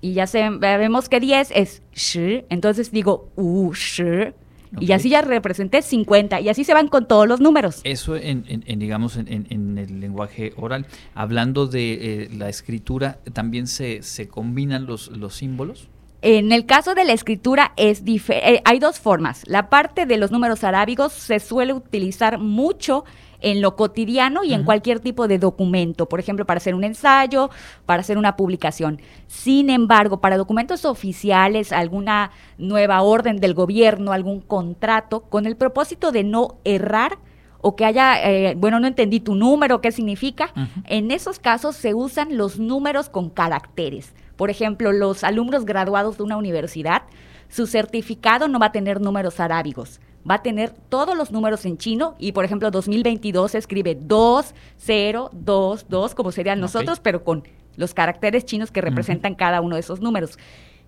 [0.00, 4.32] y ya sabemos que 10 es shi, entonces digo u, shi,
[4.80, 7.80] y así ya representé 50 y así se van con todos los números.
[7.84, 8.44] Eso en,
[8.78, 10.86] digamos, en, el lenguaje oral.
[11.14, 15.88] Hablando de eh, la escritura, ¿también se, se combinan los, los símbolos?
[16.26, 19.42] En el caso de la escritura es eh, hay dos formas.
[19.46, 23.04] La parte de los números arábigos se suele utilizar mucho
[23.44, 27.50] en lo cotidiano y en cualquier tipo de documento, por ejemplo, para hacer un ensayo,
[27.84, 29.00] para hacer una publicación.
[29.26, 36.10] Sin embargo, para documentos oficiales, alguna nueva orden del gobierno, algún contrato, con el propósito
[36.10, 37.18] de no errar,
[37.60, 40.52] o que haya, eh, bueno, no entendí tu número, qué significa.
[40.86, 44.14] En esos casos se usan los números con caracteres.
[44.36, 47.02] Por ejemplo, los alumnos graduados de una universidad,
[47.48, 51.76] su certificado no va a tener números arábigos, va a tener todos los números en
[51.76, 57.24] chino y, por ejemplo, 2022 se escribe 2, 0, 2, 2, como serían nosotros, pero
[57.24, 57.44] con
[57.76, 60.38] los caracteres chinos que representan cada uno de esos números.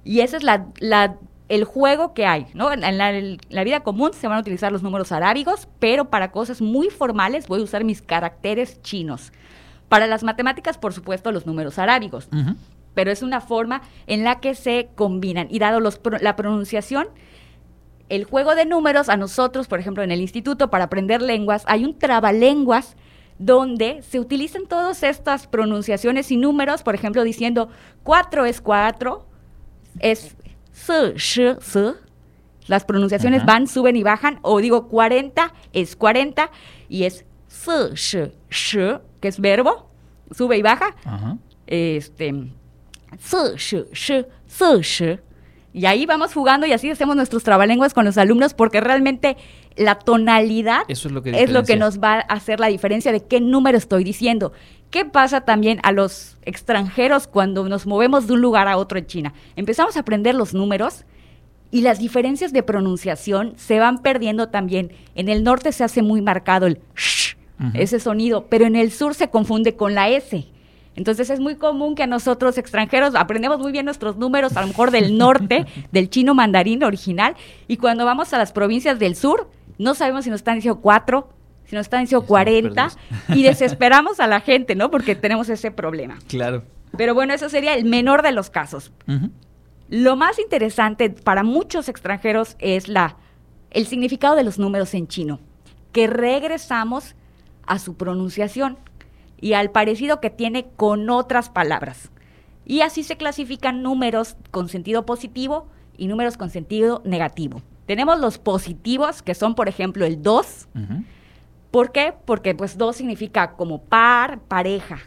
[0.05, 0.66] Y ese es la,
[1.49, 2.72] el juego que hay, ¿no?
[2.72, 6.91] En la, vida común se van a utilizar los números arábigos, pero para cosas muy
[6.91, 9.32] formales voy a usar mis caracteres chinos.
[9.89, 12.28] Para las matemáticas, por supuesto, los números arábigos.
[12.95, 15.49] pero es una forma en la que se combinan.
[15.51, 17.09] Y dado los, la pronunciación,
[18.09, 21.84] el juego de números, a nosotros, por ejemplo, en el instituto, para aprender lenguas, hay
[21.84, 22.96] un trabalenguas
[23.38, 27.68] donde se utilizan todas estas pronunciaciones y números, por ejemplo, diciendo
[28.02, 29.26] cuatro es cuatro,
[29.98, 30.36] es
[30.72, 31.94] s, sh, s.
[32.66, 36.50] Las pronunciaciones van, suben y bajan, o digo 40 es 40
[36.88, 39.90] y es s, sh, sh, que es verbo,
[40.32, 40.96] sube y baja.
[41.66, 42.50] Este,
[43.20, 45.20] s, sh, sh, s, sh.
[45.77, 49.37] Y ahí vamos jugando y así hacemos nuestros trabalenguas con los alumnos porque realmente
[49.77, 53.22] la tonalidad es, lo que, es lo que nos va a hacer la diferencia de
[53.22, 54.55] qué número estoy diciendo.
[54.89, 59.07] ¿Qué pasa también a los extranjeros cuando nos movemos de un lugar a otro en
[59.07, 59.35] China?
[59.55, 61.05] Empezamos a aprender los números
[61.70, 64.93] y las diferencias de pronunciación se van perdiendo también.
[65.14, 67.37] En el norte se hace muy marcado el sh,
[67.74, 70.47] ese sonido, pero en el sur se confunde con la S.
[70.97, 74.68] Entonces es muy común que a nosotros extranjeros aprendemos muy bien nuestros números, a lo
[74.68, 77.36] mejor del norte, del chino mandarín original,
[77.68, 81.28] y cuando vamos a las provincias del sur, no sabemos si nos están diciendo cuatro,
[81.66, 82.88] si nos están diciendo cuarenta,
[83.28, 84.90] y desesperamos a la gente, ¿no?
[84.90, 86.18] Porque tenemos ese problema.
[86.28, 86.64] Claro.
[86.97, 88.90] Pero bueno, eso sería el menor de los casos.
[89.88, 93.16] Lo más interesante para muchos extranjeros es la,
[93.70, 95.40] el significado de los números en chino,
[95.92, 97.14] que regresamos
[97.66, 98.78] a su pronunciación
[99.41, 102.11] y al parecido que tiene con otras palabras.
[102.64, 107.62] Y así se clasifican números con sentido positivo y números con sentido negativo.
[107.87, 110.68] Tenemos los positivos, que son, por ejemplo, el 2.
[111.70, 112.12] ¿Por qué?
[112.24, 114.99] Porque pues 2 significa como par, pareja.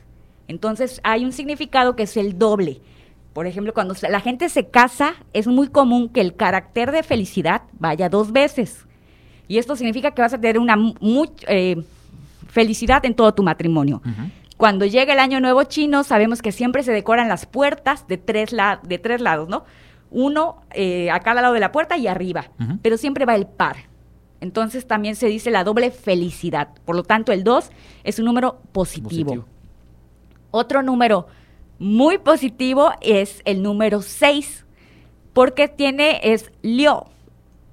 [0.47, 2.81] Entonces hay un significado que es el doble.
[3.33, 7.63] Por ejemplo, cuando la gente se casa, es muy común que el carácter de felicidad
[7.73, 8.85] vaya dos veces.
[9.47, 11.83] Y esto significa que vas a tener una muy, eh,
[12.49, 14.01] felicidad en todo tu matrimonio.
[14.57, 18.53] Cuando llega el año nuevo chino, sabemos que siempre se decoran las puertas de tres,
[18.83, 19.63] de tres lados, ¿no?
[20.11, 22.49] Uno eh, a cada lado de la puerta y arriba,
[22.81, 23.77] pero siempre va el par.
[24.41, 26.69] Entonces también se dice la doble felicidad.
[26.85, 27.71] Por lo tanto, el 2
[28.03, 29.45] es un número positivo.
[30.51, 31.27] Otro número
[31.77, 34.65] muy positivo es el número 6,
[35.33, 37.05] porque tiene, es lio,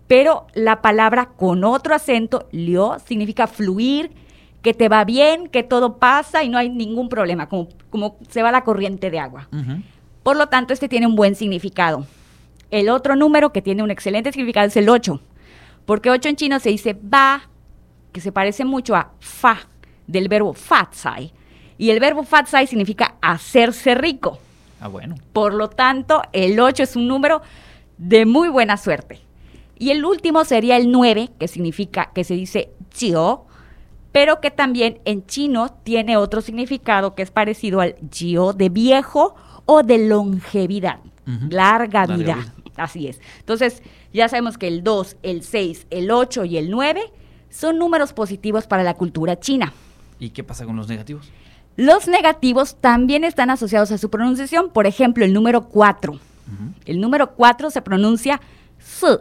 [0.06, 4.12] pero la palabra con otro acento, lio, significa fluir,
[4.66, 8.42] que te va bien, que todo pasa y no hay ningún problema, como, como se
[8.42, 9.48] va la corriente de agua.
[10.24, 12.04] Por lo tanto, este tiene un buen significado.
[12.72, 15.20] El otro número que tiene un excelente significado es el 8,
[15.84, 17.48] porque 8 en chino se dice ba,
[18.10, 19.68] que se parece mucho a fa,
[20.08, 21.32] del verbo fatsai.
[21.78, 24.40] Y el verbo fatsai significa hacerse rico.
[24.80, 25.14] Ah, bueno.
[25.32, 27.40] Por lo tanto, el 8 es un número
[27.98, 29.20] de muy buena suerte.
[29.78, 33.46] Y el último sería el 9, que significa, que se dice chio,
[34.16, 39.34] pero que también en chino tiene otro significado que es parecido al jio de viejo
[39.66, 41.00] o de longevidad,
[41.50, 42.38] larga, vida.
[42.76, 43.20] Así es.
[43.40, 43.82] Entonces,
[44.14, 47.12] ya sabemos que el 2, el 6, el 8 y el 9
[47.50, 49.74] son números positivos para la cultura china.
[50.18, 51.28] ¿Y qué pasa con los negativos?
[51.76, 54.70] Los negativos también están asociados a su pronunciación.
[54.70, 56.18] Por ejemplo, el número 4.
[56.86, 58.40] El número 4 se pronuncia
[58.78, 59.20] su.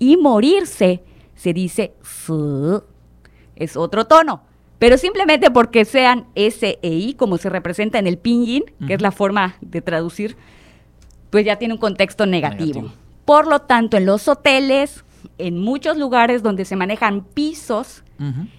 [0.00, 1.04] Y morirse
[1.36, 2.82] se dice su
[3.60, 4.42] es otro tono.
[4.80, 9.02] Pero simplemente porque sean S e I, como se representa en el pinyin, que es
[9.02, 10.36] la forma de traducir,
[11.28, 12.90] pues ya tiene un contexto negativo.
[13.26, 15.04] Por lo tanto, en los hoteles,
[15.36, 18.02] en muchos lugares donde se manejan pisos,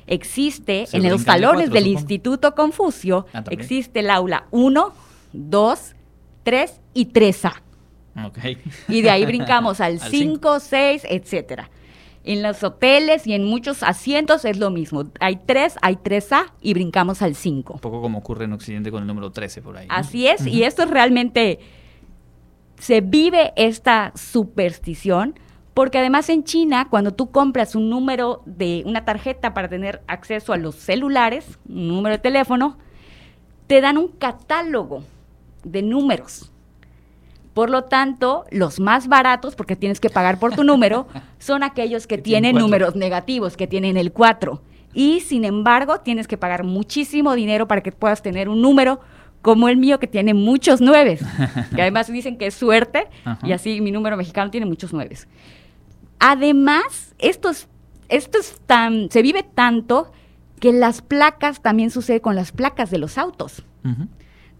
[0.06, 4.93] existe, en los salones del Instituto Confucio, ah, existe el aula 1,
[5.34, 5.95] 2,
[6.43, 7.54] 3 y 3A.
[8.88, 11.70] Y de ahí brincamos al 5, 6, etcétera.
[12.24, 15.05] En los hoteles y en muchos asientos es lo mismo.
[15.19, 17.74] Hay tres, hay tres A y brincamos al 5.
[17.74, 19.88] Un poco como ocurre en Occidente con el número 13 por ahí.
[19.89, 21.59] Así es, y esto realmente
[22.78, 25.36] se vive esta superstición
[25.74, 30.51] porque además en China, cuando tú compras un número de una tarjeta para tener acceso
[30.53, 32.78] a los celulares, un número de teléfono,
[33.67, 35.03] te dan un catálogo
[35.63, 36.51] de números.
[37.54, 41.08] Por lo tanto, los más baratos, porque tienes que pagar por tu número,
[41.39, 44.62] son aquellos que, tienen números negativos, que tienen el 4.
[44.93, 48.99] Y sin embargo, tienes que pagar muchísimo dinero para que puedas tener un número
[49.41, 51.22] como el mío, que tiene muchos nueves.
[51.76, 53.08] que además dicen que es suerte,
[53.43, 55.28] y así mi número mexicano tiene muchos nueves.
[56.20, 57.68] Además, esto es,
[58.08, 60.12] esto es tan, se vive tanto
[60.60, 63.64] que las placas también sucede con las placas de los autos.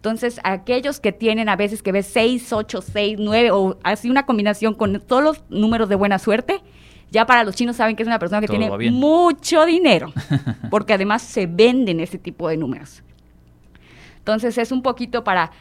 [0.02, 4.26] Entonces, aquellos que tienen a veces que ves 6, 8, 6, 9 o así una
[4.26, 6.60] combinación con todos los números de buena suerte,
[7.12, 10.12] ya para los chinos saben que es una persona que tiene mucho dinero,
[10.72, 13.04] porque además se venden ese tipo de números.
[14.18, 15.52] Entonces, es un poquito para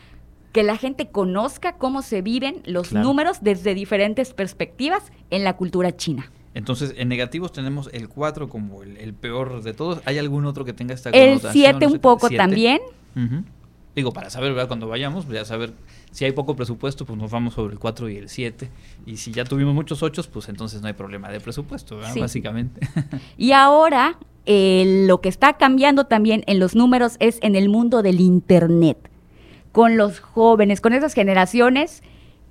[0.54, 3.06] que la gente conozca cómo se viven los Claro.
[3.06, 6.32] números desde diferentes perspectivas en la cultura china.
[6.56, 10.02] Entonces, en negativos tenemos el 4 como el, el peor de todos.
[10.06, 11.54] ¿Hay algún otro que tenga esta El connotación?
[11.80, 12.38] 7 un poco ¿Siete?
[12.44, 12.80] también.
[13.16, 13.44] Ujú.
[13.96, 14.68] Digo, para saber, ¿verdad?
[14.68, 15.74] Cuando vayamos, ya saber
[16.12, 18.70] si hay poco presupuesto, pues nos vamos sobre el 4 y el 7.
[19.06, 22.14] Y si ya tuvimos muchos 8, pues entonces no hay problema de presupuesto, ¿verdad?
[22.14, 22.20] Sí.
[22.20, 22.88] Básicamente.
[23.38, 28.02] Y ahora eh, lo que está cambiando también en los números es en el mundo
[28.02, 28.98] del Internet,
[29.72, 32.02] con los jóvenes, con esas generaciones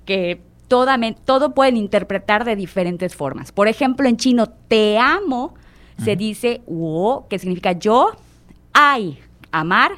[0.05, 3.51] que toda todo pueden interpretar de diferentes formas.
[3.51, 5.55] Por ejemplo, en chino, te amo
[6.03, 8.11] se dice wo, que significa yo,
[8.73, 9.19] ai,
[9.51, 9.91] amar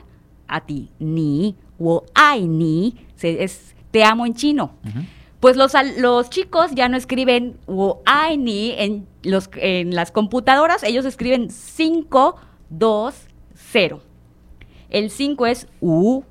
[0.55, 4.73] a ti, ni, wo, ai, ni, se- es te amo en chino.
[5.39, 10.83] Pues los, los chicos ya no escriben wo, ai, ni en, los, en las computadoras,
[10.83, 12.35] ellos escriben 5,
[12.69, 13.15] 2,
[13.55, 14.01] 0.
[14.89, 16.23] El 5 es U,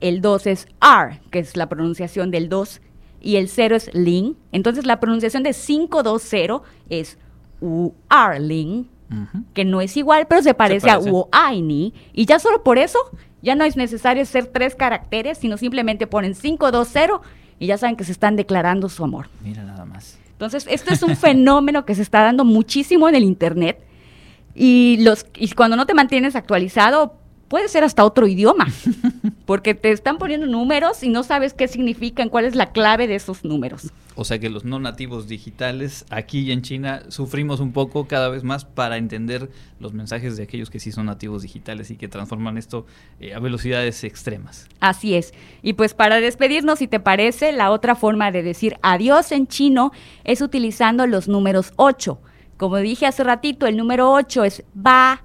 [0.00, 2.80] el 2 es R, que es la pronunciación del 2,
[3.22, 4.34] y el 0 es Ling.
[4.52, 6.60] Entonces la pronunciación de 520
[6.90, 7.18] es
[7.60, 8.86] U, R, Ling,
[9.54, 11.08] que no es igual, pero se parece, parece.
[11.08, 11.92] a U, I, Ni.
[12.12, 12.98] Y ya solo por eso,
[13.42, 17.26] ya no es necesario ser tres caracteres, sino simplemente ponen 520
[17.58, 19.28] y ya saben que se están declarando su amor.
[19.42, 20.18] Mira nada más.
[20.32, 23.78] Entonces, esto es un fenómeno que se está dando muchísimo en el Internet
[24.54, 27.19] y, los, y cuando no te mantienes actualizado,
[27.50, 28.68] puede ser hasta otro idioma,
[29.44, 33.16] porque te están poniendo números y no sabes qué significan, cuál es la clave de
[33.16, 33.90] esos números.
[34.14, 38.28] O sea que los no nativos digitales aquí y en China sufrimos un poco cada
[38.28, 42.06] vez más para entender los mensajes de aquellos que sí son nativos digitales y que
[42.06, 42.86] transforman esto
[43.18, 44.68] eh, a velocidades extremas.
[44.78, 45.34] Así es.
[45.60, 49.90] Y pues para despedirnos, si te parece, la otra forma de decir adiós en chino
[50.22, 52.16] es utilizando los números 8.
[52.56, 55.24] Como dije hace ratito, el número 8 es ba.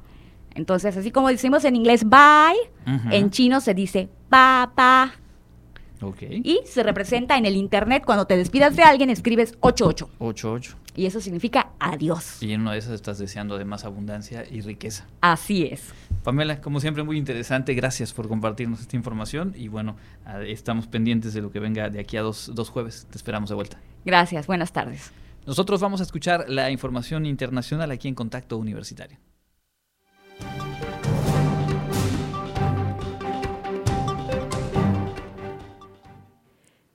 [0.55, 2.55] Entonces, así como decimos en inglés bye,
[3.11, 5.13] en chino se dice pa pa.
[6.01, 6.23] Ok.
[6.43, 10.09] Y se representa en el internet cuando te despidas de alguien, escribes 88.
[10.19, 10.75] 8-8.
[10.95, 12.41] Y eso significa adiós.
[12.41, 15.05] Y en una de esas estás deseando de más abundancia y riqueza.
[15.19, 15.93] Así es.
[16.23, 17.73] Pamela, como siempre, muy interesante.
[17.73, 19.53] Gracias por compartirnos esta información.
[19.57, 19.97] Y bueno,
[20.45, 23.07] estamos pendientes de lo que venga de aquí a dos, dos jueves.
[23.09, 23.77] Te esperamos de vuelta.
[24.05, 24.47] Gracias.
[24.47, 25.11] Buenas tardes.
[25.45, 29.17] Nosotros vamos a escuchar la información internacional aquí en Contacto Universitario.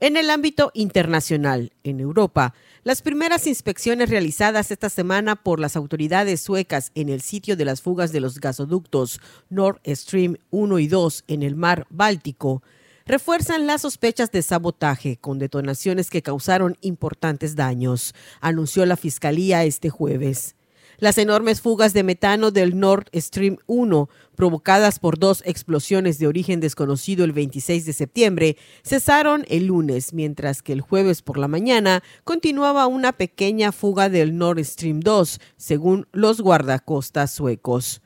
[0.03, 6.41] En el ámbito internacional, en Europa, las primeras inspecciones realizadas esta semana por las autoridades
[6.41, 9.21] suecas en el sitio de las fugas de los gasoductos
[9.51, 12.63] Nord Stream 1 y 2 en el mar Báltico
[13.05, 19.91] refuerzan las sospechas de sabotaje con detonaciones que causaron importantes daños, anunció la Fiscalía este
[19.91, 20.55] jueves.
[21.01, 26.61] Las enormes fugas de metano del Nord Stream 1, provocadas por dos explosiones de origen
[26.61, 32.03] desconocido el 26 de septiembre, cesaron el lunes, mientras que el jueves por la mañana
[32.25, 38.03] continuaba una pequeña fuga del Nord Stream 2, según los guardacostas suecos.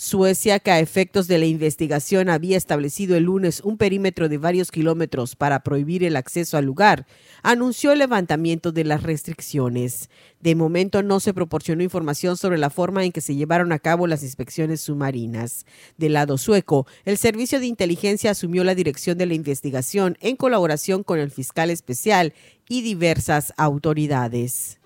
[0.00, 4.70] Suecia, que a efectos de la investigación había establecido el lunes un perímetro de varios
[4.70, 7.04] kilómetros para prohibir el acceso al lugar,
[7.42, 10.08] anunció el levantamiento de las restricciones.
[10.38, 14.06] De momento no se proporcionó información sobre la forma en que se llevaron a cabo
[14.06, 15.66] las inspecciones submarinas.
[15.96, 21.02] Del lado sueco, el Servicio de Inteligencia asumió la dirección de la investigación en colaboración
[21.02, 22.34] con el fiscal especial
[22.68, 24.78] y diversas autoridades.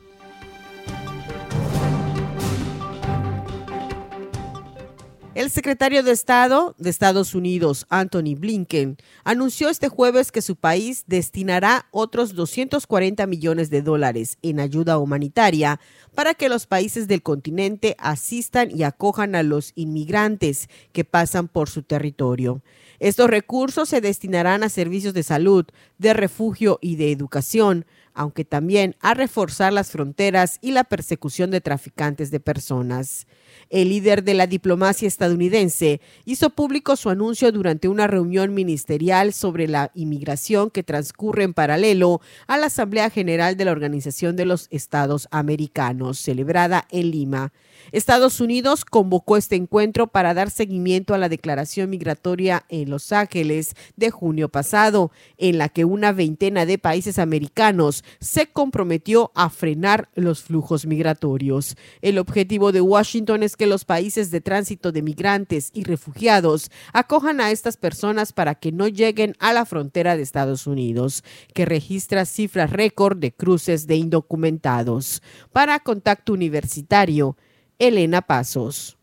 [5.34, 11.04] El secretario de Estado de Estados Unidos, Anthony Blinken, anunció este jueves que su país
[11.06, 15.80] destinará otros 240 millones de dólares en ayuda humanitaria
[16.14, 21.70] para que los países del continente asistan y acojan a los inmigrantes que pasan por
[21.70, 22.60] su territorio.
[22.98, 25.64] Estos recursos se destinarán a servicios de salud,
[25.96, 31.60] de refugio y de educación, aunque también a reforzar las fronteras y la persecución de
[31.60, 33.26] traficantes de personas.
[33.70, 39.68] El líder de la diplomacia estadounidense hizo público su anuncio durante una reunión ministerial sobre
[39.68, 44.68] la inmigración que transcurre en paralelo a la Asamblea General de la Organización de los
[44.70, 47.52] Estados Americanos, celebrada en Lima.
[47.90, 53.74] Estados Unidos convocó este encuentro para dar seguimiento a la declaración migratoria en Los Ángeles
[53.96, 60.08] de junio pasado, en la que una veintena de países americanos se comprometió a frenar
[60.14, 61.76] los flujos migratorios.
[62.00, 67.40] El objetivo de Washington es que los países de tránsito de migrantes y refugiados acojan
[67.40, 71.24] a estas personas para que no lleguen a la frontera de Estados Unidos,
[71.54, 75.22] que registra cifras récord de cruces de indocumentados.
[75.52, 77.36] Para Contacto Universitario,
[77.78, 78.96] Elena Pasos.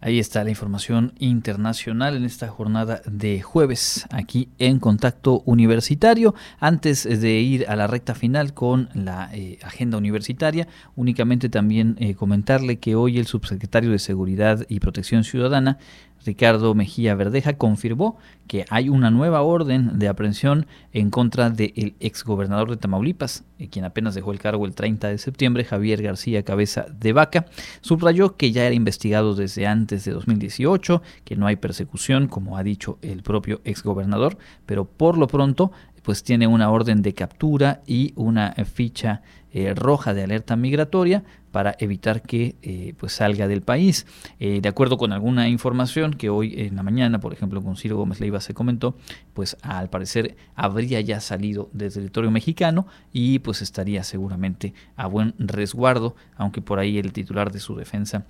[0.00, 6.34] Ahí está la información internacional en esta jornada de jueves aquí en Contacto Universitario.
[6.60, 12.14] Antes de ir a la recta final con la eh, agenda universitaria, únicamente también eh,
[12.14, 15.78] comentarle que hoy el subsecretario de Seguridad y Protección Ciudadana
[16.26, 18.18] Ricardo Mejía Verdeja confirmó
[18.48, 23.84] que hay una nueva orden de aprehensión en contra del exgobernador de Tamaulipas, eh, quien
[23.84, 27.46] apenas dejó el cargo el 30 de septiembre, Javier García Cabeza de Vaca.
[27.80, 32.62] Subrayó que ya era investigado desde antes de 2018, que no hay persecución, como ha
[32.62, 35.70] dicho el propio exgobernador, pero por lo pronto
[36.02, 39.22] pues tiene una orden de captura y una ficha
[39.52, 41.24] eh, roja de alerta migratoria
[41.56, 44.04] para evitar que eh, pues salga del país.
[44.40, 47.96] Eh, de acuerdo con alguna información que hoy en la mañana, por ejemplo, con Ciro
[47.96, 48.94] Gómez Leiva se comentó,
[49.32, 55.32] pues al parecer habría ya salido del territorio mexicano y pues estaría seguramente a buen
[55.38, 58.26] resguardo, aunque por ahí el titular de su defensa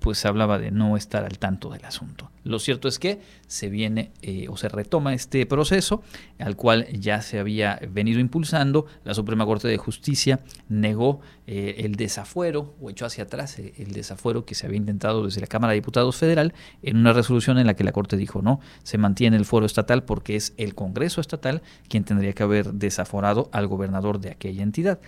[0.00, 2.30] pues hablaba de no estar al tanto del asunto.
[2.44, 4.10] Lo cierto es que se viene
[4.48, 6.02] o se retoma este proceso
[6.38, 8.86] al cual ya se había venido impulsando.
[9.04, 13.92] La Suprema Corte de Justicia negó eh, el desafuero o echó hacia atrás eh, el
[13.92, 17.66] desafuero que se había intentado desde la Cámara de Diputados Federal en una resolución en
[17.66, 21.20] la que la Corte dijo no, se mantiene el fuero estatal porque es el Congreso
[21.20, 24.98] estatal quien tendría que haber desaforado al gobernador de aquella entidad.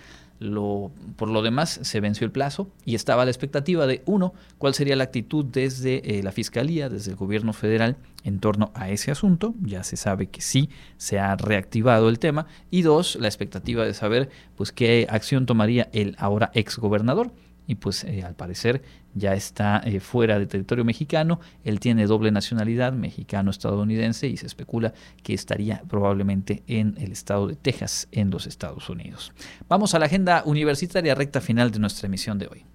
[0.41, 4.73] Lo, por lo demás, se venció el plazo y estaba la expectativa de, uno, cuál
[4.73, 9.11] sería la actitud desde eh, la Fiscalía, desde el gobierno federal en torno a ese
[9.11, 9.53] asunto.
[9.61, 12.47] Ya se sabe que sí se ha reactivado el tema.
[12.71, 17.31] Y dos, la expectativa de saber pues qué acción tomaría el ahora ex gobernador
[17.67, 18.81] y pues eh, al parecer
[19.13, 21.39] ya está eh, fuera de territorio mexicano.
[21.63, 24.93] Él tiene doble nacionalidad, mexicano-estadounidense, y se especula
[25.23, 29.33] que estaría probablemente en el estado de Texas, en los Estados Unidos.
[29.67, 32.65] Vamos a la agenda universitaria recta final de nuestra emisión de hoy.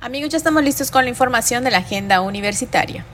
[0.00, 3.04] Amigos, ya estamos listos con la información de la agenda universitaria.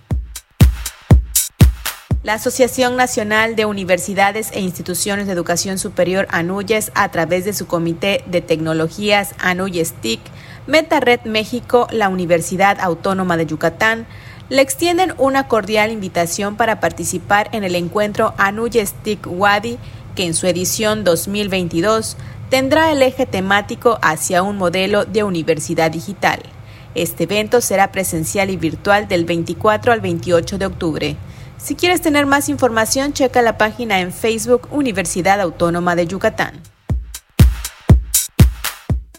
[2.26, 7.68] La Asociación Nacional de Universidades e Instituciones de Educación Superior ANUYES, a través de su
[7.68, 10.18] Comité de Tecnologías ANUYES TIC,
[10.66, 14.08] MetaRed México, la Universidad Autónoma de Yucatán,
[14.48, 19.78] le extienden una cordial invitación para participar en el encuentro ANUYES TIC WADI,
[20.16, 22.16] que en su edición 2022
[22.50, 26.40] tendrá el eje temático hacia un modelo de universidad digital.
[26.96, 31.16] Este evento será presencial y virtual del 24 al 28 de octubre.
[31.66, 36.62] Si quieres tener más información, checa la página en Facebook Universidad Autónoma de Yucatán.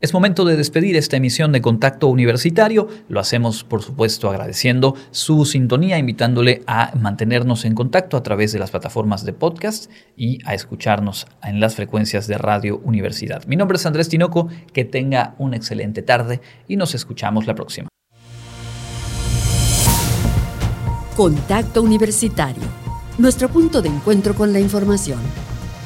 [0.00, 2.86] Es momento de despedir esta emisión de Contacto Universitario.
[3.08, 8.60] Lo hacemos, por supuesto, agradeciendo su sintonía, invitándole a mantenernos en contacto a través de
[8.60, 13.44] las plataformas de podcast y a escucharnos en las frecuencias de Radio Universidad.
[13.46, 17.88] Mi nombre es Andrés Tinoco, que tenga una excelente tarde y nos escuchamos la próxima.
[21.16, 22.62] Contacto Universitario,
[23.18, 25.18] nuestro punto de encuentro con la información